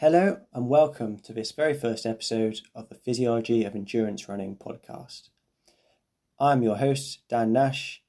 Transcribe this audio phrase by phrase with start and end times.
[0.00, 5.28] Hello, and welcome to this very first episode of the Physiology of Endurance Running podcast.
[6.38, 8.02] I'm your host, Dan Nash,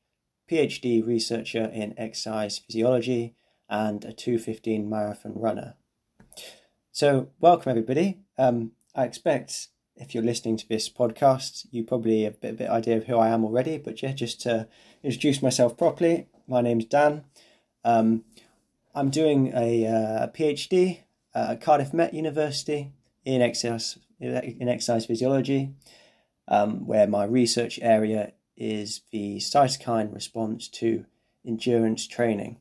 [0.49, 3.35] PhD researcher in exercise physiology
[3.69, 5.75] and a 215 marathon runner.
[6.93, 8.19] So, welcome everybody.
[8.37, 9.67] Um, I expect
[9.97, 13.07] if you're listening to this podcast, you probably have a bit, of an idea of
[13.07, 14.69] who I am already, but yeah, just to
[15.03, 17.25] introduce myself properly, my name's Dan.
[17.83, 18.23] Um,
[18.95, 21.01] I'm doing a, uh, PhD
[21.33, 22.91] at Cardiff Met University
[23.25, 25.73] in exercise, in exercise physiology,
[26.47, 31.05] um, where my research area is the cytokine response to
[31.45, 32.57] endurance training.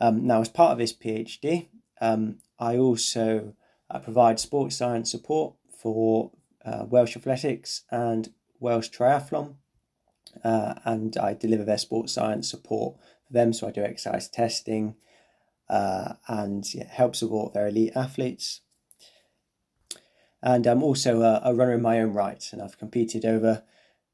[0.00, 1.68] Um, now, as part of this PhD,
[2.00, 3.54] um, I also
[3.90, 6.32] uh, provide sports science support for
[6.64, 9.54] uh, Welsh Athletics and Welsh Triathlon,
[10.44, 12.96] uh, and I deliver their sports science support
[13.26, 13.52] for them.
[13.52, 14.96] So I do exercise testing
[15.68, 18.60] uh, and yeah, help support their elite athletes.
[20.42, 23.64] And I'm also a, a runner in my own right, and I've competed over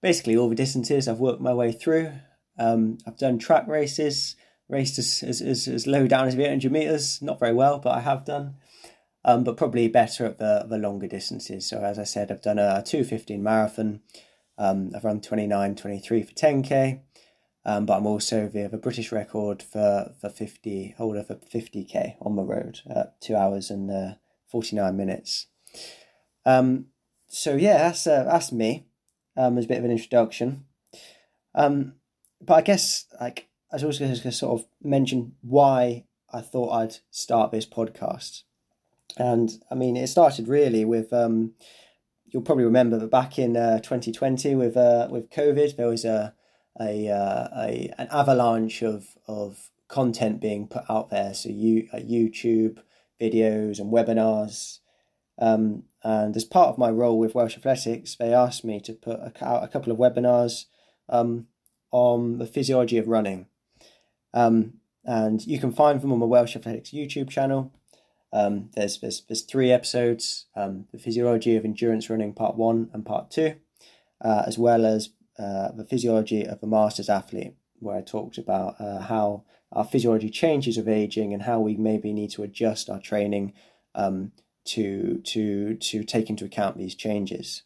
[0.00, 2.12] basically all the distances I've worked my way through.
[2.58, 4.36] Um, I've done track races,
[4.68, 8.00] raced as, as, as, as low down as 800 meters, not very well, but I
[8.00, 8.56] have done.
[9.24, 11.64] Um, but probably better at the, the longer distances.
[11.68, 14.00] So as I said, I've done a 215 marathon.
[14.58, 17.00] Um, I've run 29, 23 for 10k.
[17.64, 22.34] Um, but I'm also the, the British record for, for 50 holder for 50k on
[22.34, 24.14] the road at two hours and uh,
[24.48, 25.46] 49 minutes.
[26.44, 26.86] Um,
[27.28, 28.86] so yeah, that's uh, that's me
[29.36, 30.64] um, as a bit of an introduction.
[31.54, 31.94] Um,
[32.40, 36.72] but I guess like I was also going to sort of mention why I thought
[36.72, 38.42] I'd start this podcast,
[39.16, 41.52] and I mean it started really with um,
[42.26, 46.34] you'll probably remember that back in uh, 2020 with uh, with COVID there was a
[46.80, 51.34] a, uh, a an avalanche of of content being put out there.
[51.34, 52.78] So you uh, YouTube
[53.20, 54.78] videos and webinars.
[55.38, 59.20] Um, and as part of my role with Welsh Athletics, they asked me to put
[59.20, 60.66] a, out a couple of webinars
[61.08, 61.46] um,
[61.90, 63.46] on the physiology of running.
[64.34, 64.74] Um,
[65.04, 67.72] and you can find them on the Welsh Athletics YouTube channel.
[68.32, 73.04] Um, there's, there's there's three episodes: um, the physiology of endurance running, part one and
[73.04, 73.56] part two,
[74.24, 75.10] uh, as well as
[75.42, 80.30] uh, the physiology of a masters athlete, where I talked about uh, how our physiology
[80.30, 83.54] changes with aging and how we maybe need to adjust our training
[83.94, 84.32] um,
[84.64, 87.62] to to to take into account these changes.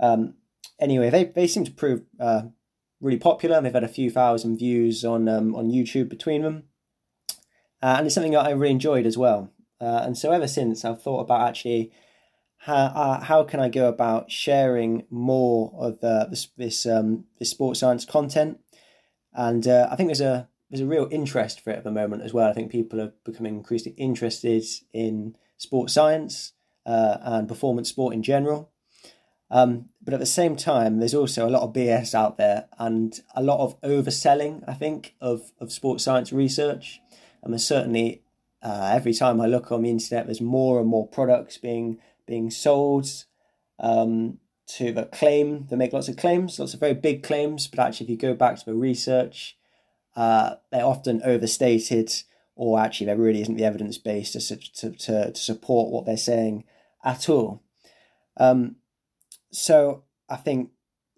[0.00, 0.34] Um,
[0.80, 2.42] anyway, they, they seem to prove uh,
[3.00, 3.60] really popular.
[3.60, 6.64] They've had a few thousand views on um, on YouTube between them,
[7.82, 9.50] uh, and it's something that I really enjoyed as well.
[9.80, 11.92] Uh, and so ever since, I've thought about actually
[12.64, 17.50] how uh, how can I go about sharing more of uh, this this um, this
[17.50, 18.60] sports science content,
[19.32, 22.22] and uh, I think there's a there's a real interest for it at the moment
[22.22, 22.48] as well.
[22.48, 26.52] I think people are becoming increasingly interested in sports science
[26.86, 28.70] uh, and performance sport in general.
[29.50, 33.20] Um, but at the same time, there's also a lot of BS out there and
[33.34, 37.02] a lot of overselling, I think, of, of sports science research.
[37.42, 38.22] And there's certainly,
[38.62, 42.50] uh, every time I look on the internet, there's more and more products being being
[42.50, 43.08] sold
[43.78, 47.80] um, to the claim, they make lots of claims, lots of very big claims, but
[47.80, 49.56] actually, if you go back to the research,
[50.16, 52.12] uh, they're often overstated
[52.54, 56.16] or actually there really isn't the evidence base to, to, to, to support what they're
[56.16, 56.64] saying
[57.04, 57.62] at all.
[58.36, 58.76] Um,
[59.50, 60.70] so I think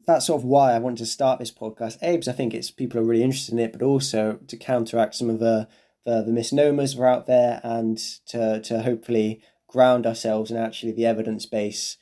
[0.07, 1.99] that's sort of why I wanted to start this podcast.
[2.03, 5.15] A, because I think it's people are really interested in it, but also to counteract
[5.15, 5.69] some of the
[6.05, 9.41] the, the misnomers that are out there and to to hopefully
[9.75, 11.97] ground ourselves in actually the evidence base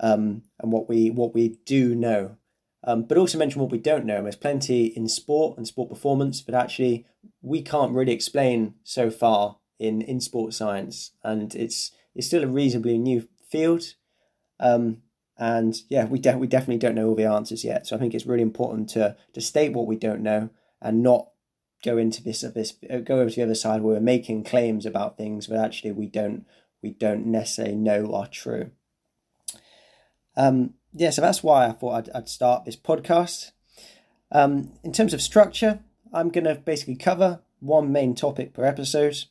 [0.00, 2.36] um, and what we what we do know.
[2.84, 4.22] Um, but also mention what we don't know.
[4.22, 7.06] There's plenty in sport and sport performance, but actually
[7.40, 12.58] we can't really explain so far in in sports science, and it's it's still a
[12.60, 13.94] reasonably new field.
[14.60, 14.98] Um,
[15.38, 17.86] and yeah, we de- we definitely don't know all the answers yet.
[17.86, 20.50] So I think it's really important to to state what we don't know
[20.82, 21.30] and not
[21.82, 22.72] go into this this
[23.04, 26.06] go over to the other side where we're making claims about things but actually we
[26.06, 26.46] don't
[26.82, 28.70] we don't necessarily know are true.
[30.36, 33.52] Um, yeah, so that's why I thought I'd, I'd start this podcast.
[34.32, 35.80] Um, in terms of structure,
[36.12, 39.24] I'm going to basically cover one main topic per episode.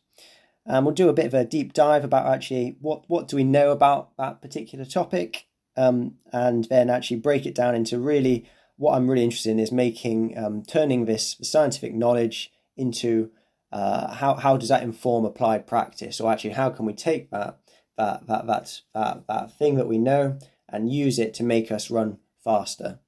[0.66, 3.44] And we'll do a bit of a deep dive about actually what, what do we
[3.44, 5.46] know about that particular topic,
[5.78, 9.72] um, and then actually break it down into really what I'm really interested in is
[9.72, 13.30] making um, turning this scientific knowledge into
[13.75, 17.60] uh, how how does that inform applied practice, or actually how can we take that
[17.98, 20.39] that that that that, that thing that we know
[20.69, 23.00] and use it to make us run faster?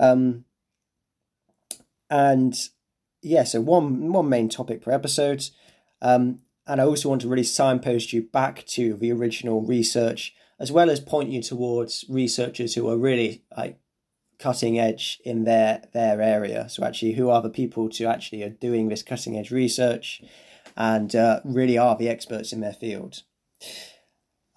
[0.00, 0.44] Um,
[2.10, 2.68] and
[3.22, 5.44] yeah, so one one main topic per episode,
[6.00, 10.72] um, and I also want to really signpost you back to the original research, as
[10.72, 13.78] well as point you towards researchers who are really like
[14.42, 16.68] cutting edge in their their area.
[16.68, 20.22] So actually, who are the people to actually are doing this cutting edge research,
[20.76, 23.22] and uh, really are the experts in their field.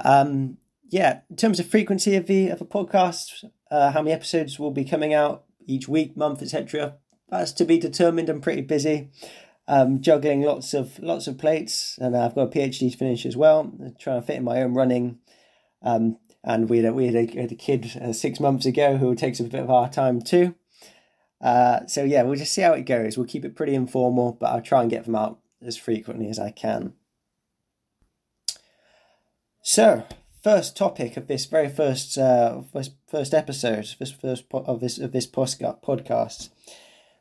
[0.03, 0.57] Um,
[0.89, 4.71] yeah, in terms of frequency of the of a podcast, uh, how many episodes will
[4.71, 6.95] be coming out each week, month, etc.
[7.29, 8.29] That's to be determined.
[8.29, 9.09] I'm pretty busy,
[9.67, 13.37] um, juggling lots of lots of plates, and I've got a PhD to finish as
[13.37, 13.71] well.
[13.99, 15.19] trying to fit in my own running.
[15.83, 18.97] Um, and we had a, we had a, had a kid uh, six months ago
[18.97, 20.53] who takes up a bit of our time too.
[21.41, 23.17] Uh, so yeah, we'll just see how it goes.
[23.17, 26.39] We'll keep it pretty informal, but I'll try and get them out as frequently as
[26.39, 26.93] I can.
[29.61, 30.05] So,
[30.43, 34.99] first topic of this very first uh, first, first episode, this first po- of this
[34.99, 36.49] of this podcast,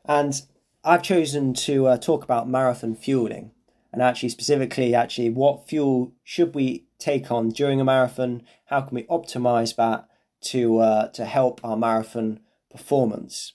[0.05, 0.43] and
[0.85, 3.53] I've chosen to uh, talk about marathon fueling,
[3.95, 8.43] and actually specifically, actually, what fuel should we take on during a marathon?
[8.67, 10.09] How can we optimize that
[10.43, 13.53] to uh, to help our marathon performance?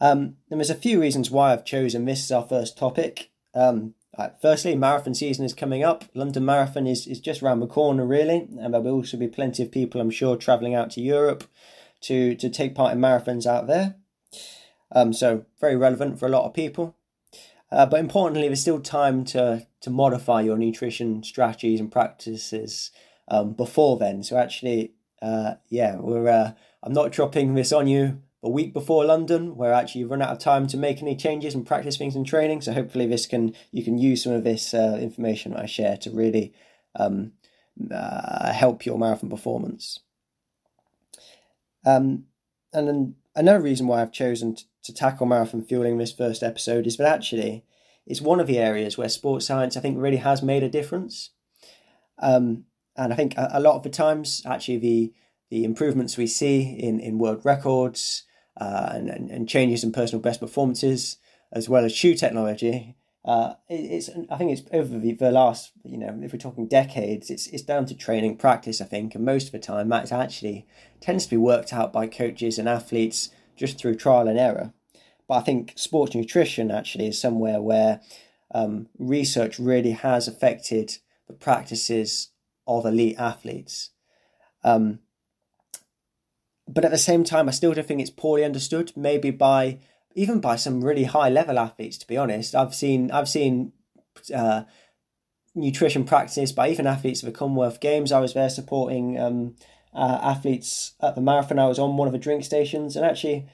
[0.00, 3.30] Um, there's a few reasons why I've chosen this as our first topic.
[3.54, 6.04] Um, uh, firstly, marathon season is coming up.
[6.12, 9.62] London Marathon is, is just around the corner, really, and there will also be plenty
[9.62, 11.44] of people, I'm sure, travelling out to Europe
[12.02, 13.94] to, to take part in marathons out there.
[14.90, 16.96] Um, so, very relevant for a lot of people.
[17.70, 22.90] Uh, but importantly, there's still time to, to modify your nutrition strategies and practices
[23.28, 24.22] um, before then.
[24.22, 29.04] So, actually, uh, yeah, we're uh, I'm not dropping this on you a week before
[29.04, 32.14] London, where actually you run out of time to make any changes and practice things
[32.14, 32.62] in training.
[32.62, 36.10] So hopefully this can you can use some of this uh, information I share to
[36.10, 36.54] really
[36.94, 37.32] um,
[37.92, 40.00] uh, help your marathon performance.
[41.84, 42.24] Um,
[42.72, 46.42] and then another reason why I've chosen to, to tackle marathon fueling in this first
[46.42, 47.64] episode is that actually
[48.06, 51.30] it's one of the areas where sports science I think really has made a difference.
[52.18, 52.64] Um,
[52.96, 55.12] and I think a, a lot of the times actually the
[55.50, 58.24] the improvements we see in, in world records,
[58.60, 61.16] uh, and, and, and, changes in personal best performances,
[61.50, 62.97] as well as shoe technology.
[63.28, 66.66] Uh, it, it's I think it's over the, the, last you know if we're talking
[66.66, 68.80] decades, it's it's down to training practice.
[68.80, 70.66] I think, and most of the time that actually
[71.02, 74.72] tends to be worked out by coaches and athletes just through trial and error.
[75.28, 78.00] But I think sports nutrition actually is somewhere where
[78.54, 80.96] um, research really has affected
[81.26, 82.30] the practices
[82.66, 83.90] of elite athletes.
[84.64, 85.00] Um,
[86.66, 88.92] but at the same time, I still don't think it's poorly understood.
[88.96, 89.80] Maybe by
[90.14, 91.98] even by some really high level athletes.
[91.98, 93.72] To be honest, I've seen I've seen
[94.34, 94.64] uh,
[95.54, 98.12] nutrition practice by even athletes of the Commonwealth Games.
[98.12, 99.56] I was there supporting um,
[99.94, 101.58] uh, athletes at the marathon.
[101.58, 103.46] I was on one of the drink stations, and actually,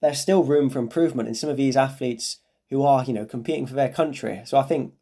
[0.00, 2.38] there's still room for improvement in some of these athletes
[2.70, 4.42] who are you know competing for their country.
[4.44, 4.94] So I think,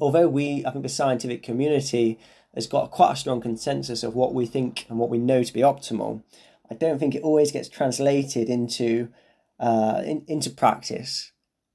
[0.00, 2.18] although we, I think the scientific community
[2.54, 5.52] has got quite a strong consensus of what we think and what we know to
[5.52, 6.22] be optimal.
[6.70, 9.08] I don't think it always gets translated into
[9.60, 11.32] uh, in, into practice,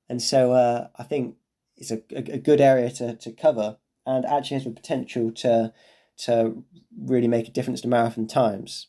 [0.09, 1.35] and so uh, I think
[1.77, 5.73] it's a, a, good area to, to cover and actually has the potential to
[6.17, 6.63] to
[6.97, 8.87] really make a difference to marathon times.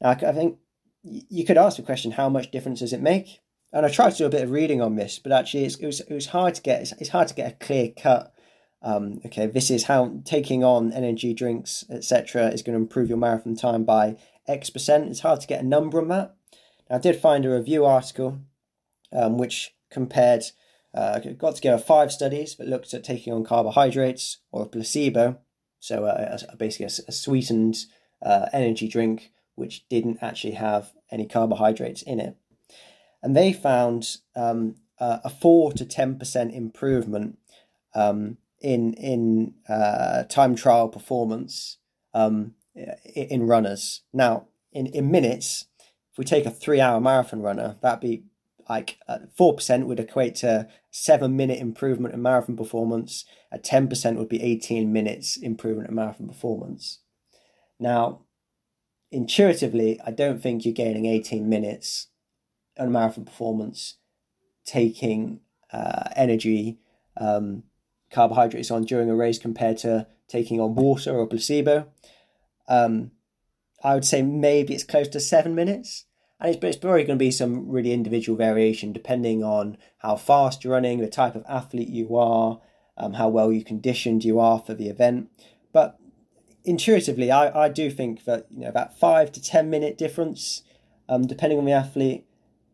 [0.00, 0.58] Now, I think
[1.02, 3.40] you could ask the question, how much difference does it make?
[3.72, 6.00] And I tried to do a bit of reading on this, but actually, it was
[6.00, 6.82] it was hard to get.
[6.82, 8.32] It's, it's hard to get a clear cut.
[8.80, 13.18] Um, okay, this is how taking on energy drinks, etc., is going to improve your
[13.18, 15.08] marathon time by X percent.
[15.08, 16.35] It's hard to get a number on that.
[16.88, 18.38] Now, I did find a review article
[19.12, 20.44] um, which compared,
[20.94, 25.38] uh, got together five studies that looked at taking on carbohydrates or a placebo,
[25.78, 27.76] so uh, basically a, sweetened
[28.22, 32.36] uh, energy drink which didn't actually have any carbohydrates in it.
[33.22, 37.38] And they found um, a 4 to 10% improvement
[37.94, 41.78] um, in, in uh, time trial performance
[42.14, 42.54] um,
[43.14, 44.02] in runners.
[44.12, 45.66] Now, in, in minutes,
[46.16, 48.24] if we take a three hour marathon runner, that'd be
[48.70, 53.26] like uh, four percent would equate to seven minute improvement in marathon performance.
[53.52, 57.00] At ten percent would be eighteen minutes improvement in marathon performance.
[57.78, 58.22] Now,
[59.12, 62.06] intuitively, I don't think you're gaining eighteen minutes
[62.78, 63.96] on marathon performance
[64.64, 66.78] taking uh, energy
[67.18, 67.64] um,
[68.10, 71.88] carbohydrates on during a race compared to taking on water or placebo.
[72.68, 73.10] Um,
[73.86, 76.06] I would say maybe it's close to seven minutes.
[76.40, 80.64] And it's, it's probably going to be some really individual variation depending on how fast
[80.64, 82.60] you're running, the type of athlete you are,
[82.96, 85.30] um, how well you conditioned you are for the event.
[85.72, 86.00] But
[86.64, 90.62] intuitively, I, I do think that you know that five to ten minute difference,
[91.08, 92.26] um, depending on the athlete,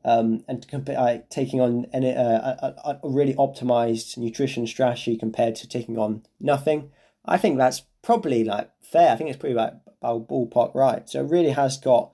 [0.07, 5.69] um, and comp- taking on any, uh, a, a really optimized nutrition strategy compared to
[5.69, 6.90] taking on nothing,
[7.25, 9.12] I think that's probably like fair.
[9.12, 11.09] I think it's pretty like ballpark right.
[11.09, 12.12] So it really has got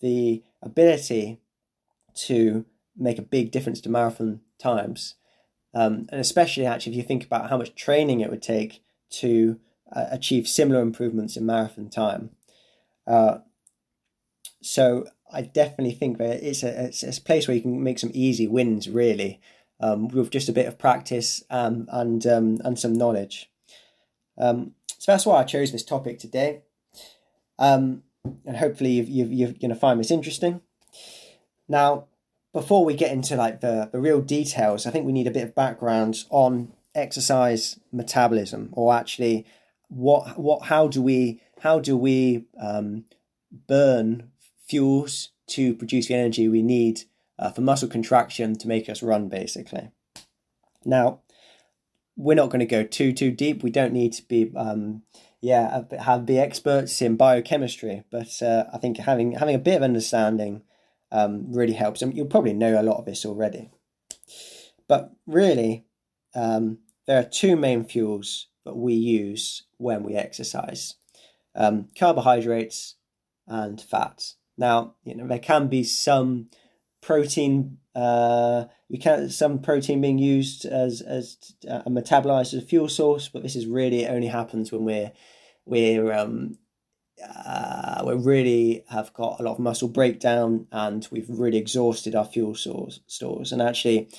[0.00, 1.40] the ability
[2.14, 2.64] to
[2.96, 5.14] make a big difference to marathon times.
[5.74, 9.60] Um, and especially actually if you think about how much training it would take to
[9.92, 12.30] uh, achieve similar improvements in marathon time.
[13.06, 13.38] Uh,
[14.62, 18.10] so I definitely think that it's a, it's, a place where you can make some
[18.14, 19.40] easy wins, really,
[19.80, 23.50] um, with just a bit of practice um, and um, and some knowledge.
[24.38, 26.62] Um, so that's why I chose this topic today,
[27.58, 28.02] um,
[28.44, 30.60] and hopefully you've, you've, you're going to find this interesting.
[31.68, 32.06] Now,
[32.52, 35.44] before we get into like the, the real details, I think we need a bit
[35.44, 39.46] of background on exercise metabolism, or actually,
[39.88, 43.04] what what how do we how do we um,
[43.68, 44.30] burn
[44.66, 47.02] fuels to produce the energy we need
[47.38, 49.90] uh, for muscle contraction to make us run, basically.
[50.84, 51.20] Now,
[52.16, 53.62] we're not going to go too too deep.
[53.62, 55.02] We don't need to be um,
[55.40, 59.82] yeah have be experts in biochemistry, but uh, I think having having a bit of
[59.82, 60.62] understanding
[61.12, 62.02] um, really helps.
[62.02, 63.70] And you'll probably know a lot of this already.
[64.88, 65.84] But really,
[66.34, 70.94] um, there are two main fuels that we use when we exercise:
[71.54, 72.94] um, carbohydrates
[73.46, 74.36] and fats.
[74.58, 76.48] Now, you know, there can be some
[77.02, 77.78] protein.
[77.96, 81.38] Uh, we can some protein being used as as
[81.68, 85.12] uh, metabolized as a fuel source, but this is really it only happens when we're
[85.64, 86.58] we're um,
[87.24, 92.26] uh, we really have got a lot of muscle breakdown and we've really exhausted our
[92.26, 93.52] fuel source, stores.
[93.52, 94.10] And actually,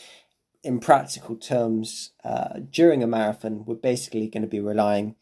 [0.63, 5.15] in practical terms, uh, during a marathon, we're basically going to be relying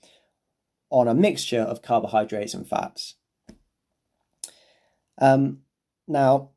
[0.90, 3.16] on a mixture of carbohydrates and fats.
[5.20, 5.60] Um,
[6.08, 6.52] now,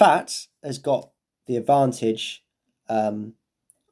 [0.00, 1.10] fat has got
[1.46, 2.42] the advantage
[2.88, 3.34] um,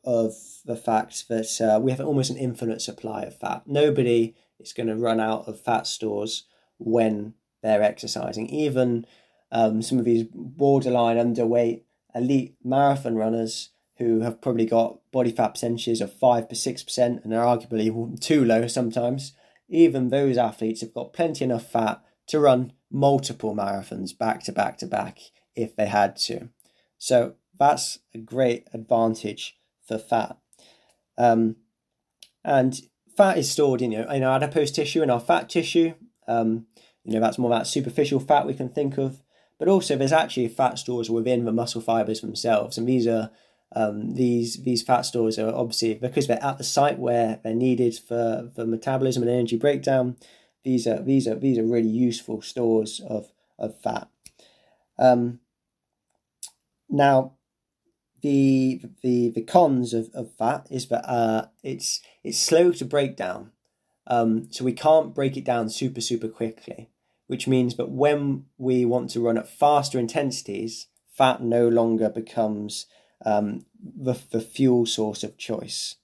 [0.05, 0.33] of
[0.65, 3.63] the fact that uh, we have almost an infinite supply of fat.
[3.67, 6.45] Nobody is going to run out of fat stores
[6.79, 8.49] when they're exercising.
[8.49, 9.05] Even
[9.53, 11.83] um, some of these borderline underweight
[12.15, 17.35] elite marathon runners who have probably got body fat percentages of 5 to 6% and
[17.35, 19.35] are arguably too low sometimes,
[19.69, 24.79] even those athletes have got plenty enough fat to run multiple marathons back to back
[24.79, 25.19] to back
[25.59, 26.49] if they had to.
[26.99, 30.39] So that's a great advantage for fat.
[31.17, 31.57] Um,
[32.45, 32.81] and
[33.17, 35.95] fat is stored in, you know, in our adipose tissue and our fat tissue.
[36.27, 36.67] Um,
[37.05, 39.23] you know, that's more that superficial fat we can think of.
[39.59, 43.31] But also, there's actually fat stores within the muscle fibers themselves, and these are
[43.75, 47.99] um, these these fat stores are obviously because they're at the site where they're needed
[47.99, 50.17] for, for metabolism and energy breakdown
[50.65, 54.09] these are these are these are really useful stores of of fat.
[54.99, 55.41] Um,
[56.89, 57.35] now,
[58.21, 63.17] the the the cons of, of fat is that uh, it's it's slow to break
[63.17, 63.53] down,
[64.07, 66.91] um, so we can't break it down super super quickly.
[67.27, 72.87] Which means that when we want to run at faster intensities, fat no longer becomes
[73.25, 75.97] um, the the fuel source of choice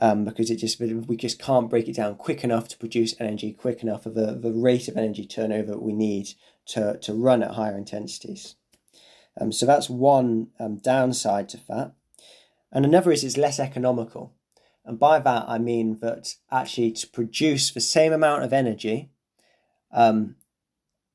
[0.00, 3.52] um, because it just we just can't break it down quick enough to produce energy
[3.52, 6.30] quick enough of the, the rate of energy turnover we need
[6.66, 8.56] to, to run at higher intensities.
[9.38, 11.92] Um, so that's one um, downside to fat.
[12.72, 14.34] And another is it's less economical.
[14.84, 19.10] And by that I mean that actually to produce the same amount of energy
[19.92, 20.36] um,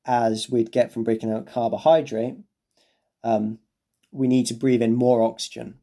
[0.04, 2.36] as we'd get from breaking out carbohydrate,
[3.24, 3.58] um,
[4.12, 5.78] we need to breathe in more oxygen.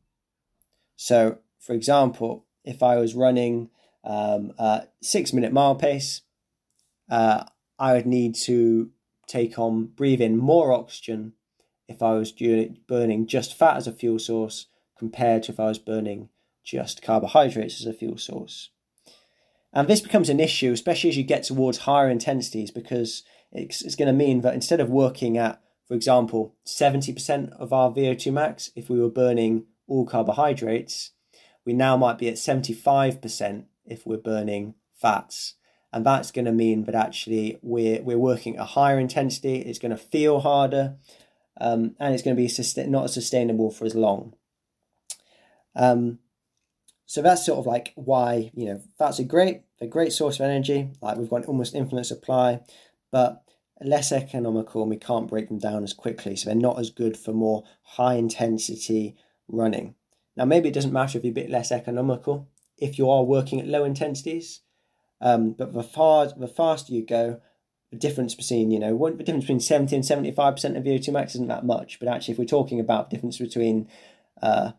[0.96, 3.70] So, for example, if I was running
[4.04, 6.22] um, a six minute mile pace,
[7.10, 7.46] uh,
[7.78, 8.92] I would need to
[9.28, 11.34] take on, breathe in more oxygen
[11.88, 15.80] if I was burning just fat as a fuel source compared to if I was
[15.80, 16.30] burning
[16.64, 18.70] just carbohydrates as a fuel source.
[19.74, 23.96] And this becomes an issue, especially as you get towards higher intensities, because it's, it's
[23.96, 28.70] going to mean that instead of working at, for example, 70% of our VO2 max,
[28.76, 31.12] if we were burning all carbohydrates,
[31.66, 35.56] we now might be at 75% if we're burning fats.
[35.92, 39.80] And that's going to mean that actually we're, we're working at a higher intensity, it's
[39.80, 40.96] going to feel harder,
[41.60, 44.34] um, and it's going to be not sustainable for as long.
[45.76, 46.20] Um,
[47.06, 50.46] so that's sort of like why, you know, fats are great, a great source of
[50.46, 52.62] energy, like we've got almost infinite supply,
[53.12, 53.44] but
[53.82, 56.36] less economical and we can't break them down as quickly.
[56.36, 59.16] So they're not as good for more high intensity
[59.48, 59.96] running.
[60.36, 63.60] Now, maybe it doesn't matter if you're a bit less economical if you are working
[63.62, 64.62] at low intensities,
[65.22, 67.40] um, but the far the faster you go,
[67.94, 71.36] the difference between, you know, what the difference between 70 and 75% of VO2 max
[71.36, 72.00] isn't that much.
[72.00, 73.88] But actually, if we're talking about difference between
[74.42, 74.72] uh,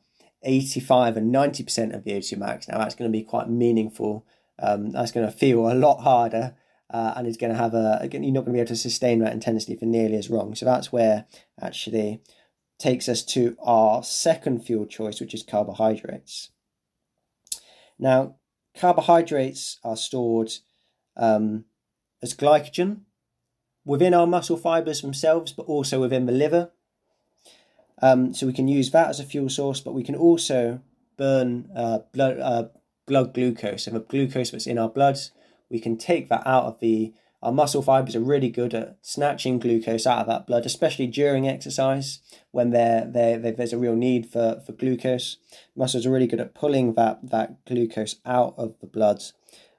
[0.43, 4.27] 85 and 90% of VO2 max, now that's going to be quite meaningful.
[4.59, 6.55] Um, that's going to feel a lot harder
[6.93, 8.77] uh, and it's going to have a, again, you're not going to be able to
[8.77, 10.55] sustain that intensity for nearly as long.
[10.55, 11.27] So that's where
[11.61, 12.21] actually
[12.79, 16.51] takes us to our second fuel choice, which is carbohydrates.
[17.99, 18.37] Now,
[18.77, 20.53] carbohydrates are stored
[21.17, 21.65] um,
[22.25, 23.01] as glycogen
[23.85, 26.73] within our muscle fibers themselves, but also within the liver.
[28.01, 30.81] Um, so we can use that as a fuel source, but we can also
[31.19, 32.65] burn uh, blood, uh,
[33.07, 33.85] blood glucose.
[33.85, 35.19] So the glucose that's in our blood,
[35.69, 37.13] we can take that out of the
[37.43, 41.47] our muscle fibers are really good at snatching glucose out of that blood, especially during
[41.47, 42.21] exercise
[42.53, 45.37] when they're, they're, they're, there's a real need for, for glucose.
[45.77, 49.23] Muscles are really good at pulling that, that glucose out of the blood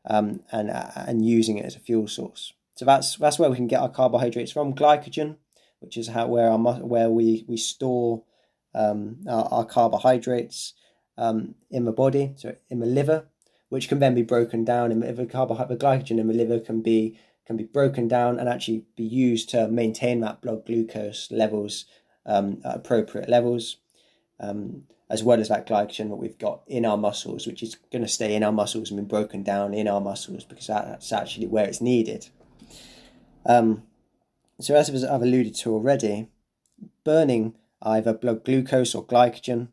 [0.07, 2.53] um, and, and using it as a fuel source.
[2.75, 4.73] So that's, that's where we can get our carbohydrates from.
[4.73, 5.37] Glycogen,
[5.79, 8.23] which is how where, our, where we, we store
[8.73, 10.73] um, our, our, carbohydrates
[11.17, 13.27] um, in the body, so in the liver,
[13.69, 14.91] which can then be broken down.
[14.91, 18.85] And the carbohydrate, glycogen in the liver can be can be broken down and actually
[18.95, 21.85] be used to maintain that blood glucose levels
[22.25, 23.77] um, at appropriate levels,
[24.39, 28.01] um, as well as that glycogen that we've got in our muscles, which is going
[28.01, 31.47] to stay in our muscles and be broken down in our muscles because that's actually
[31.47, 32.27] where it's needed.
[33.45, 33.83] Um,
[34.59, 36.29] so, as I've alluded to already,
[37.03, 39.67] burning either blood glucose or glycogen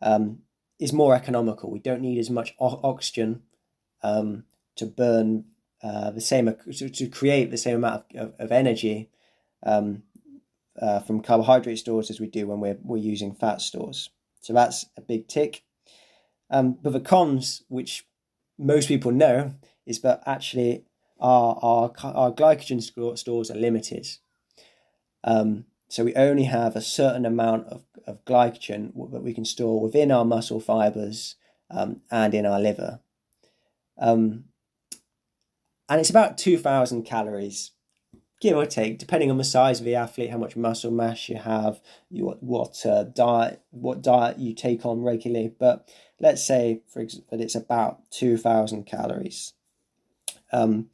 [0.00, 0.40] um,
[0.78, 1.70] is more economical.
[1.70, 3.42] We don't need as much o- oxygen
[4.02, 4.44] um,
[4.76, 5.44] to burn
[5.82, 9.10] uh, the same to, to create the same amount of, of, of energy
[9.64, 10.04] um,
[10.80, 14.10] uh, from carbohydrate stores as we do when we're we're using fat stores.
[14.42, 15.62] So that's a big tick.
[16.50, 18.06] Um, but the cons, which
[18.58, 19.54] most people know,
[19.86, 20.84] is that actually
[21.18, 22.82] our our our glycogen
[23.16, 24.06] stores are limited.
[25.24, 29.80] Um, so we only have a certain amount of, of glycogen that we can store
[29.80, 31.36] within our muscle fibers
[31.70, 33.00] um, and in our liver.
[33.98, 34.44] Um,
[35.88, 37.72] and it's about 2,000 calories,
[38.42, 41.36] give or take, depending on the size of the athlete, how much muscle mass you
[41.36, 45.54] have, what what uh, diet what diet you take on regularly.
[45.56, 49.52] But let's say, for example, that it's about 2,000 calories,
[50.52, 50.90] um,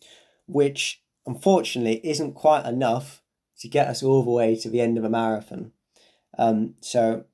[0.47, 3.23] which unfortunately isn't quite enough
[3.61, 5.73] to get us all the way to the end of a marathon.
[6.37, 7.25] Um, so,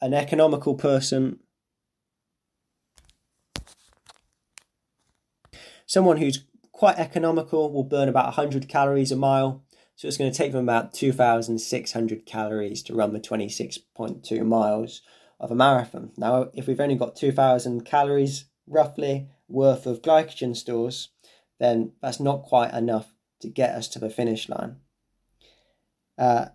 [0.00, 1.40] an economical person
[5.90, 6.44] someone who's
[6.80, 9.62] quite economical, will burn about 100 calories a mile.
[9.96, 15.02] So it's going to take them about 2,600 calories to run the 26.2 miles
[15.38, 16.12] of a marathon.
[16.16, 21.10] Now, if we've only got 2,000 calories roughly worth of glycogen stores,
[21.58, 24.76] then that's not quite enough to get us to the finish line.
[26.16, 26.46] Uh,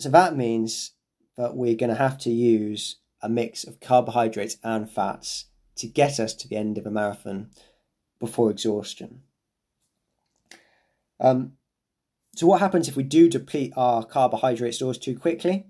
[0.00, 0.94] so that means
[1.36, 5.44] that we're going to have to use a mix of carbohydrates and fats
[5.76, 7.50] to get us to the end of a marathon
[8.20, 9.22] before exhaustion.
[11.18, 11.52] Um,
[12.36, 15.66] so what happens if we do deplete our carbohydrate stores too quickly?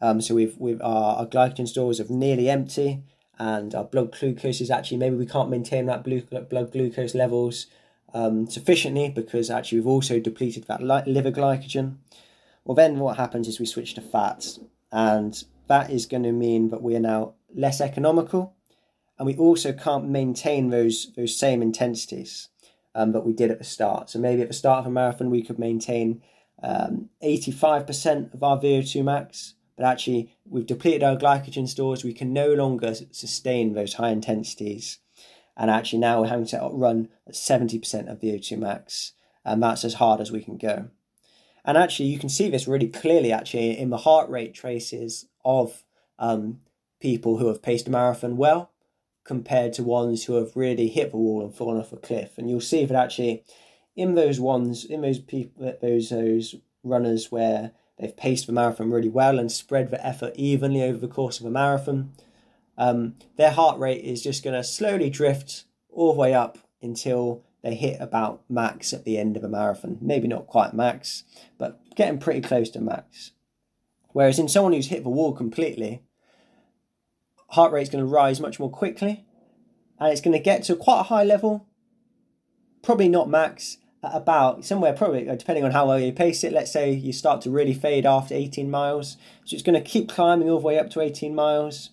[0.00, 3.02] Um, so we've, we've our, our glycogen stores are nearly empty
[3.38, 7.66] and our blood glucose is actually maybe we can't maintain that blood glucose levels
[8.12, 11.96] um, sufficiently because actually we've also depleted that liver glycogen.
[12.64, 14.60] Well, then what happens is we switch to fats,
[14.92, 18.54] and that is going to mean that we are now less economical
[19.20, 22.48] and we also can't maintain those those same intensities
[22.94, 24.08] um, that we did at the start.
[24.08, 26.22] So maybe at the start of a marathon we could maintain
[26.62, 32.02] um, 85% of our VO2 max, but actually we've depleted our glycogen stores.
[32.02, 34.98] We can no longer sustain those high intensities,
[35.54, 39.12] and actually now we're having to run at 70% of VO2 max,
[39.44, 40.88] and that's as hard as we can go.
[41.62, 45.84] And actually, you can see this really clearly actually in the heart rate traces of
[46.18, 46.60] um,
[47.00, 48.70] people who have paced a marathon well
[49.24, 52.38] compared to ones who have really hit the wall and fallen off a cliff.
[52.38, 53.44] And you'll see that actually
[53.96, 59.08] in those ones, in those people, those those runners where they've paced the marathon really
[59.08, 62.12] well and spread the effort evenly over the course of a marathon,
[62.78, 67.44] um, their heart rate is just going to slowly drift all the way up until
[67.62, 69.98] they hit about max at the end of a marathon.
[70.00, 71.24] Maybe not quite max,
[71.58, 73.32] but getting pretty close to max.
[74.12, 76.02] Whereas in someone who's hit the wall completely,
[77.50, 79.24] heart rate is going to rise much more quickly
[79.98, 81.66] and it's going to get to quite a high level,
[82.82, 86.52] probably not max, about somewhere probably uh, depending on how well you pace it.
[86.52, 90.08] Let's say you start to really fade after 18 miles, so it's going to keep
[90.08, 91.90] climbing all the way up to 18 miles,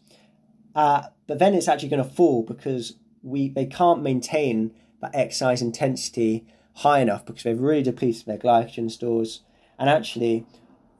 [0.73, 5.61] uh, but then it's actually going to fall because we they can't maintain that exercise
[5.61, 9.41] intensity high enough because they've really depleted their glycogen stores.
[9.77, 10.45] And actually,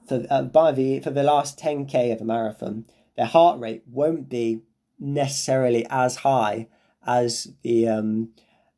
[0.07, 2.85] for uh, by the for the last 10k of a marathon,
[3.17, 4.61] their heart rate won't be
[4.99, 6.67] necessarily as high
[7.05, 8.29] as the um,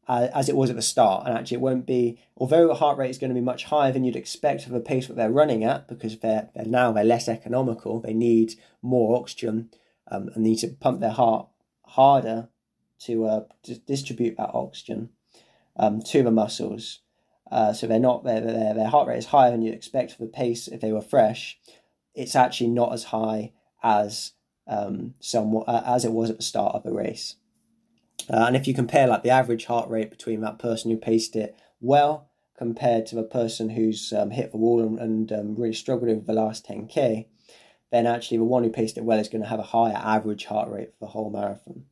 [0.07, 1.27] as it was at the start.
[1.27, 3.91] And actually, it won't be, although the heart rate is going to be much higher
[3.91, 7.03] than you'd expect for the pace that they're running at, because they're, they're now they're
[7.03, 8.01] less economical.
[8.01, 9.69] They need more oxygen
[10.09, 11.47] um, and need to pump their heart
[11.85, 12.49] harder
[13.01, 15.09] to, uh, to distribute that oxygen
[15.75, 17.01] um, to the muscles.
[17.51, 20.23] Uh, so they're not their, their their heart rate is higher than you'd expect for
[20.23, 21.59] the pace if they were fresh.
[22.15, 24.33] It's actually not as high as
[24.67, 27.35] um, somewhat uh, as it was at the start of the race.
[28.29, 31.35] Uh, and if you compare like the average heart rate between that person who paced
[31.35, 35.73] it well compared to the person who's um, hit the wall and, and um, really
[35.73, 37.25] struggled over the last 10k,
[37.91, 40.45] then actually the one who paced it well is going to have a higher average
[40.45, 41.85] heart rate for the whole marathon.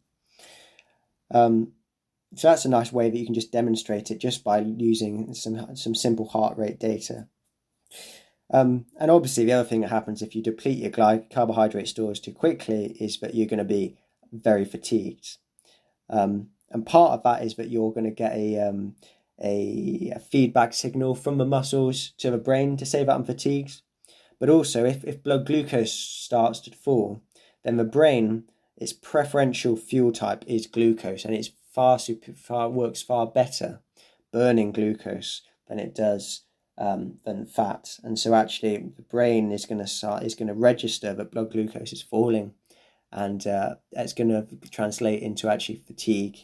[1.34, 1.72] Um,
[2.36, 5.76] so that's a nice way that you can just demonstrate it just by using some
[5.76, 7.28] some simple heart rate data.
[8.50, 12.20] Um, and obviously, the other thing that happens if you deplete your gly- carbohydrate stores
[12.20, 13.98] too quickly is that you're going to be
[14.32, 15.38] very fatigued.
[16.10, 18.96] Um, and part of that is that you're going to get a, um,
[19.42, 23.82] a, a feedback signal from the muscles to the brain to say that I'm fatigued.
[24.40, 27.22] But also, if, if blood glucose starts to fall,
[27.64, 28.46] then the brain,
[28.78, 33.82] its preferential fuel type is glucose, and it's far super, far works far better
[34.32, 36.42] burning glucose than it does
[36.78, 38.00] um, than fat.
[38.04, 41.52] And so, actually, the brain is going to start is going to register that blood
[41.52, 42.54] glucose is falling,
[43.12, 46.38] and uh, it's going to translate into actually fatigue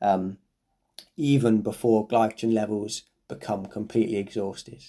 [0.00, 0.38] um,
[1.16, 4.84] even before glycogen levels become completely exhausted.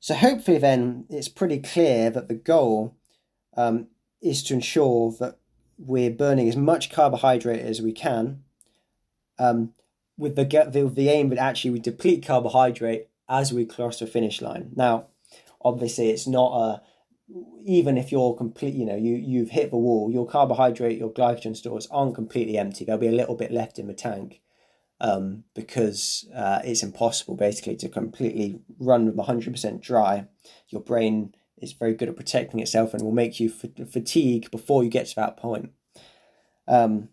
[0.00, 2.96] So hopefully then it's pretty clear that the goal
[3.56, 3.88] um,
[4.22, 5.38] is to ensure that
[5.76, 8.42] we're burning as much carbohydrate as we can
[9.38, 9.72] um,
[10.18, 14.42] with the, the, the aim that actually we deplete carbohydrate as we cross the finish
[14.42, 14.72] line.
[14.74, 15.06] Now,
[15.62, 16.82] obviously it's not a
[17.64, 21.54] even if you're complete, you know, you you've hit the wall, your carbohydrate, your glycogen
[21.54, 22.84] stores aren't completely empty.
[22.84, 24.40] There'll be a little bit left in the tank,
[25.00, 30.26] um, because uh, it's impossible basically to completely run with hundred percent dry.
[30.68, 34.82] Your brain is very good at protecting itself and will make you f- fatigue before
[34.82, 35.72] you get to that point.
[36.66, 37.10] Um,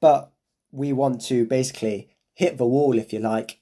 [0.00, 0.33] but
[0.74, 3.60] we want to basically hit the wall, if you like,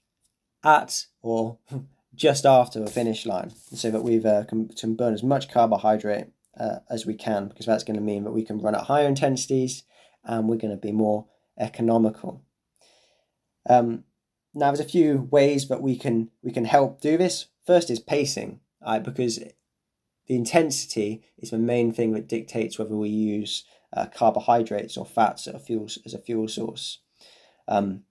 [0.64, 1.59] at or
[2.14, 6.27] just after the finish line so that we've uh, can, can burn as much carbohydrate
[6.59, 9.07] uh, as we can because that's going to mean that we can run at higher
[9.07, 9.85] intensities
[10.25, 11.27] and we're going to be more
[11.59, 12.42] economical.
[13.68, 14.05] Um,
[14.55, 17.46] now, there's a few ways that we can we can help do this.
[17.66, 19.03] First is pacing, right?
[19.03, 19.38] Because
[20.27, 25.46] the intensity is the main thing that dictates whether we use uh, carbohydrates or fats
[25.46, 26.98] as a fuel as a fuel source.
[27.68, 28.05] Um,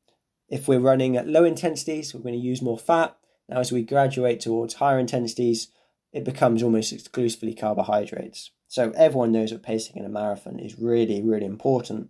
[0.50, 3.16] if we're running at low intensities, we're going to use more fat.
[3.48, 5.70] Now, as we graduate towards higher intensities,
[6.12, 8.52] it becomes almost exclusively carbohydrates.
[8.68, 12.10] So everyone knows that pacing in a marathon is really, really important.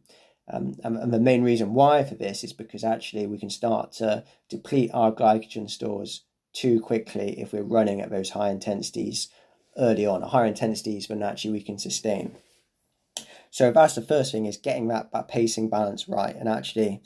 [0.51, 3.93] Um, and, and, the main reason why for this is because actually we can start
[3.93, 9.29] to deplete our glycogen stores too quickly if we're running at those high intensities
[9.77, 12.35] early on, higher intensities than actually we can sustain.
[13.49, 17.01] So that's the first thing is getting that, that pacing balance right and actually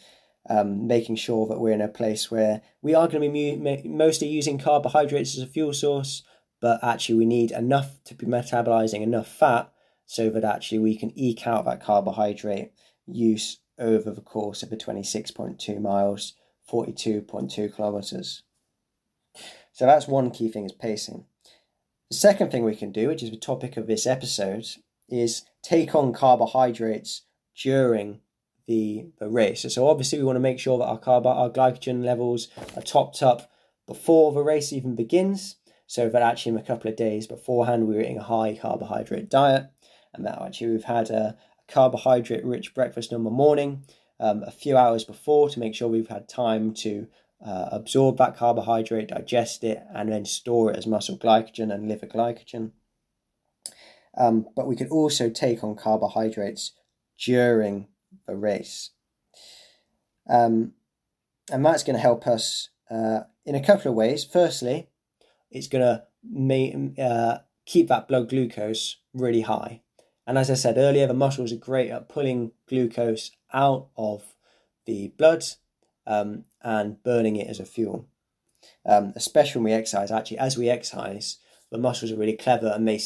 [0.49, 3.89] um, making sure that we're in a place where we are going to be mu-
[3.89, 6.23] mostly using carbohydrates as a fuel source,
[6.61, 9.71] but actually we need enough to be metabolizing enough fat
[10.05, 12.71] so that actually we can eke out that carbohydrate
[13.07, 16.33] use over the course of the 26.2 miles,
[16.71, 18.43] 42.2 kilometers.
[19.73, 21.25] So that's one key thing is pacing.
[22.09, 24.65] The second thing we can do, which is the topic of this episode,
[25.09, 27.23] is take on carbohydrates
[27.61, 28.21] during
[28.67, 29.65] the, the race.
[29.73, 33.21] So obviously we want to make sure that our carb our glycogen levels are topped
[33.21, 33.51] up
[33.87, 35.57] before the race even begins.
[35.87, 39.67] So that actually in a couple of days beforehand we're eating a high carbohydrate diet,
[40.13, 43.83] and that actually we've had a, carbohydrate rich breakfast in the morning,
[44.19, 47.07] um, a few hours before to make sure we've had time to
[47.45, 52.07] uh, absorb that carbohydrate, digest it, and then store it as muscle glycogen and liver
[52.07, 52.71] glycogen.
[54.17, 56.71] Um, but we could also take on carbohydrates
[57.19, 57.87] during
[58.27, 58.91] the race.
[60.29, 60.73] Um,
[61.51, 64.23] and that's going to help us uh, in a couple of ways.
[64.23, 64.89] Firstly,
[65.51, 69.81] it's going to make, uh, keep that blood glucose really high.
[70.27, 74.23] And as I said earlier, the muscles are great at pulling glucose out of
[74.85, 75.43] the blood
[76.07, 78.07] um, and burning it as a fuel.
[78.85, 81.37] Um, especially when we exercise, actually, as we exercise,
[81.71, 82.99] the muscles are really clever and they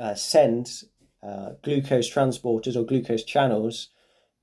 [0.00, 0.82] uh, send
[1.22, 3.88] uh, glucose transporters or glucose channels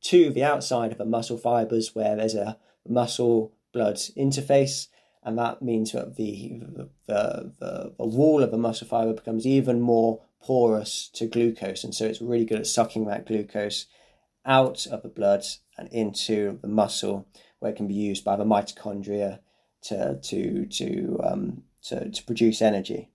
[0.06, 4.88] to the outside of the muscle fibers where there's a muscle blood interface,
[5.24, 6.62] and that means that the,
[7.08, 11.96] the, the, the wall of the muscle fiber becomes even more porous to glucose, and
[11.96, 13.88] so it's really good at sucking that glucose
[14.46, 15.44] out of the blood
[15.78, 19.40] and into the muscle, where it can be used by the mitochondria
[19.82, 23.10] to to to um, to, to produce energy.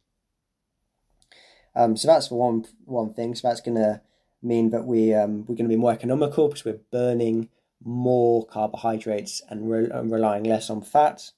[1.77, 3.37] Um, so that's one one thing.
[3.37, 4.01] So that's going to
[4.43, 7.49] mean that we um, we're going to be more economical because we're burning
[7.83, 11.31] more carbohydrates and, re- and relying less on fat.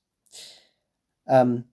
[1.29, 1.67] Um,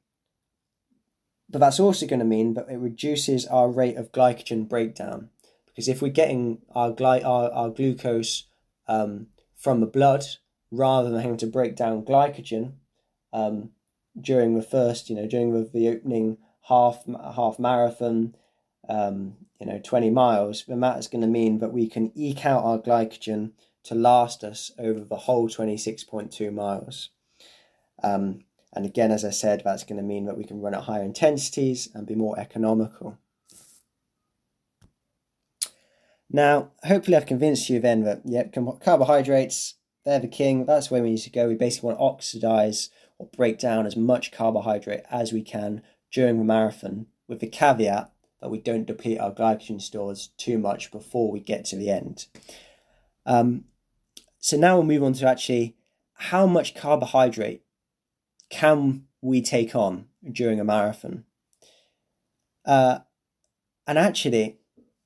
[1.49, 5.29] but that's also going to mean that it reduces our rate of glycogen breakdown
[5.65, 8.47] because if we're getting our gly- our, our glucose
[8.87, 10.23] um, from the blood
[10.71, 12.73] rather than having to break down glycogen
[13.33, 13.71] um,
[14.19, 16.37] during the first, you know, during the, the opening
[16.67, 17.03] half
[17.35, 18.35] half marathon,
[18.87, 22.45] um, you know, 20 miles, then that is going to mean that we can eke
[22.45, 23.51] out our glycogen
[23.83, 27.09] to last us over the whole 26.2 miles.
[28.01, 30.83] Um, and again, as I said, that's going to mean that we can run at
[30.83, 33.17] higher intensities and be more economical.
[36.31, 40.65] Now, hopefully, I've convinced you then that, yep, carbohydrates, they're the king.
[40.65, 41.47] That's where we need to go.
[41.47, 46.37] We basically want to oxidize or break down as much carbohydrate as we can during
[46.37, 48.11] the marathon, with the caveat
[48.41, 52.27] that we don't deplete our glycogen stores too much before we get to the end.
[53.25, 53.65] Um,
[54.39, 55.75] so now we'll move on to actually
[56.13, 57.63] how much carbohydrate
[58.49, 61.25] can we take on during a marathon?
[62.65, 62.99] Uh,
[63.87, 64.59] and actually,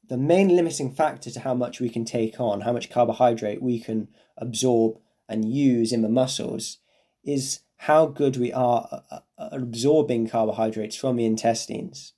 [0.08, 3.80] the main limiting factor to how much we can take on, how much carbohydrate we
[3.80, 6.80] can absorb and use in the muscles,
[7.24, 12.14] is how good we are at absorbing carbohydrates from the intestines.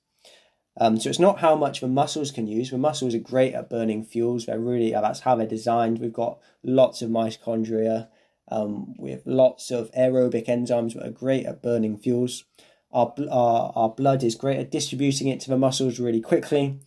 [0.78, 2.70] Um, so it's not how much the muscles can use.
[2.70, 4.46] The muscles are great at burning fuels.
[4.46, 5.98] They're really that's how they're designed.
[5.98, 8.08] We've got lots of mitochondria.
[8.48, 12.44] Um, we have lots of aerobic enzymes that are great at burning fuels.
[12.92, 16.78] Our, our, our blood is great at distributing it to the muscles really quickly.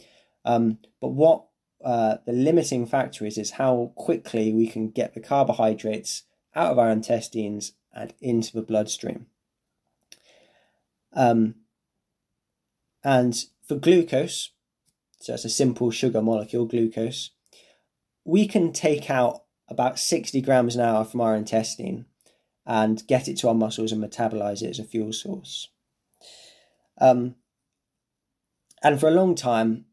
[0.46, 1.46] Um, but what
[1.84, 6.24] uh, the limiting factor is is how quickly we can get the carbohydrates
[6.56, 9.26] out of our intestines and into the bloodstream.
[11.14, 11.56] Um,
[13.04, 14.50] and for glucose,
[15.20, 17.30] so it's a simple sugar molecule, glucose,
[18.26, 22.06] we can take out about 60 grams an hour from our intestine
[22.66, 25.70] and get it to our muscles and metabolize it as a fuel source.
[27.00, 27.36] Um,
[28.82, 29.86] and for a long time,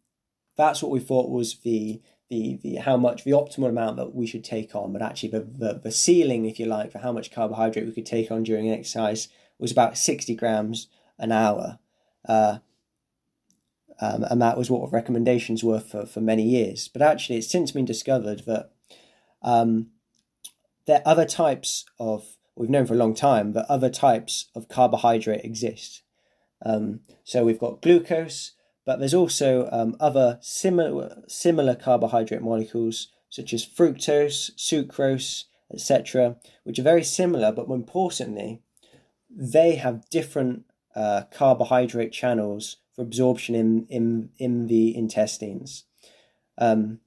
[0.56, 4.26] that's what we thought was the the, the how much the optimal amount that we
[4.26, 7.30] should take on, but actually the, the, the ceiling, if you like, for how much
[7.30, 9.28] carbohydrate we could take on during exercise
[9.60, 10.88] was about 60 grams
[11.20, 11.78] an hour.
[12.28, 12.58] Uh,
[14.00, 16.88] um, and that was what recommendations were for, for many years.
[16.88, 18.72] But actually, it's since been discovered that
[19.42, 19.88] um,
[20.86, 24.68] there are other types of, we've known for a long time, that other types of
[24.68, 26.02] carbohydrate exist.
[26.64, 28.52] Um, so we've got glucose,
[28.84, 36.78] but there's also um, other similar, similar carbohydrate molecules such as fructose, sucrose, etc., which
[36.78, 38.62] are very similar, but more importantly,
[39.28, 45.84] they have different uh, carbohydrate channels for absorption in, in, in the intestines.
[46.58, 47.00] Um,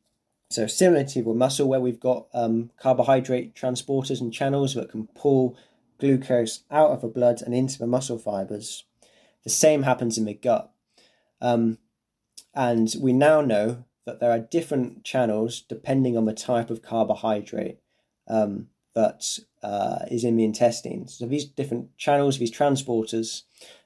[0.51, 5.07] so similar to with muscle, where we've got um, carbohydrate transporters and channels that can
[5.07, 5.57] pull
[5.99, 8.85] glucose out of the blood and into the muscle fibers,
[9.43, 10.71] the same happens in the gut.
[11.41, 11.77] Um,
[12.53, 17.77] and we now know that there are different channels depending on the type of carbohydrate
[18.27, 21.17] um, that uh, is in the intestines.
[21.17, 23.43] So these different channels, these transporters,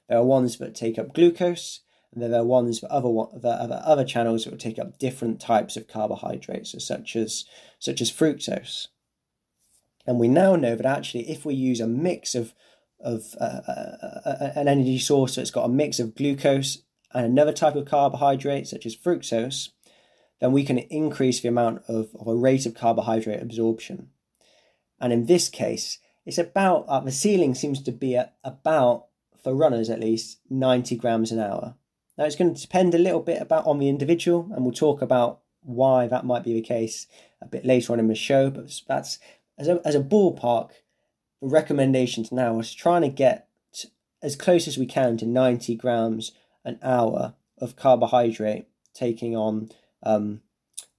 [0.08, 1.80] there are ones that take up glucose,
[2.22, 5.88] there are ones for other the other channels that will take up different types of
[5.88, 7.44] carbohydrates, such as
[7.78, 8.88] such as fructose.
[10.06, 12.52] And we now know that actually, if we use a mix of
[13.00, 17.52] of uh, uh, uh, an energy source that's got a mix of glucose and another
[17.52, 19.70] type of carbohydrate, such as fructose,
[20.40, 24.08] then we can increase the amount of, of a rate of carbohydrate absorption.
[25.00, 29.06] And in this case, it's about uh, the ceiling seems to be at about
[29.42, 31.74] for runners at least 90 grams an hour.
[32.16, 35.02] Now it's going to depend a little bit about on the individual, and we'll talk
[35.02, 37.06] about why that might be the case
[37.40, 38.50] a bit later on in the show.
[38.50, 39.18] But that's
[39.58, 40.70] as a as a ballpark,
[41.40, 43.48] the recommendations now is trying to get
[44.22, 46.32] as close as we can to 90 grams
[46.64, 49.68] an hour of carbohydrate taking on
[50.02, 50.40] um,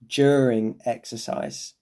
[0.05, 1.73] during exercise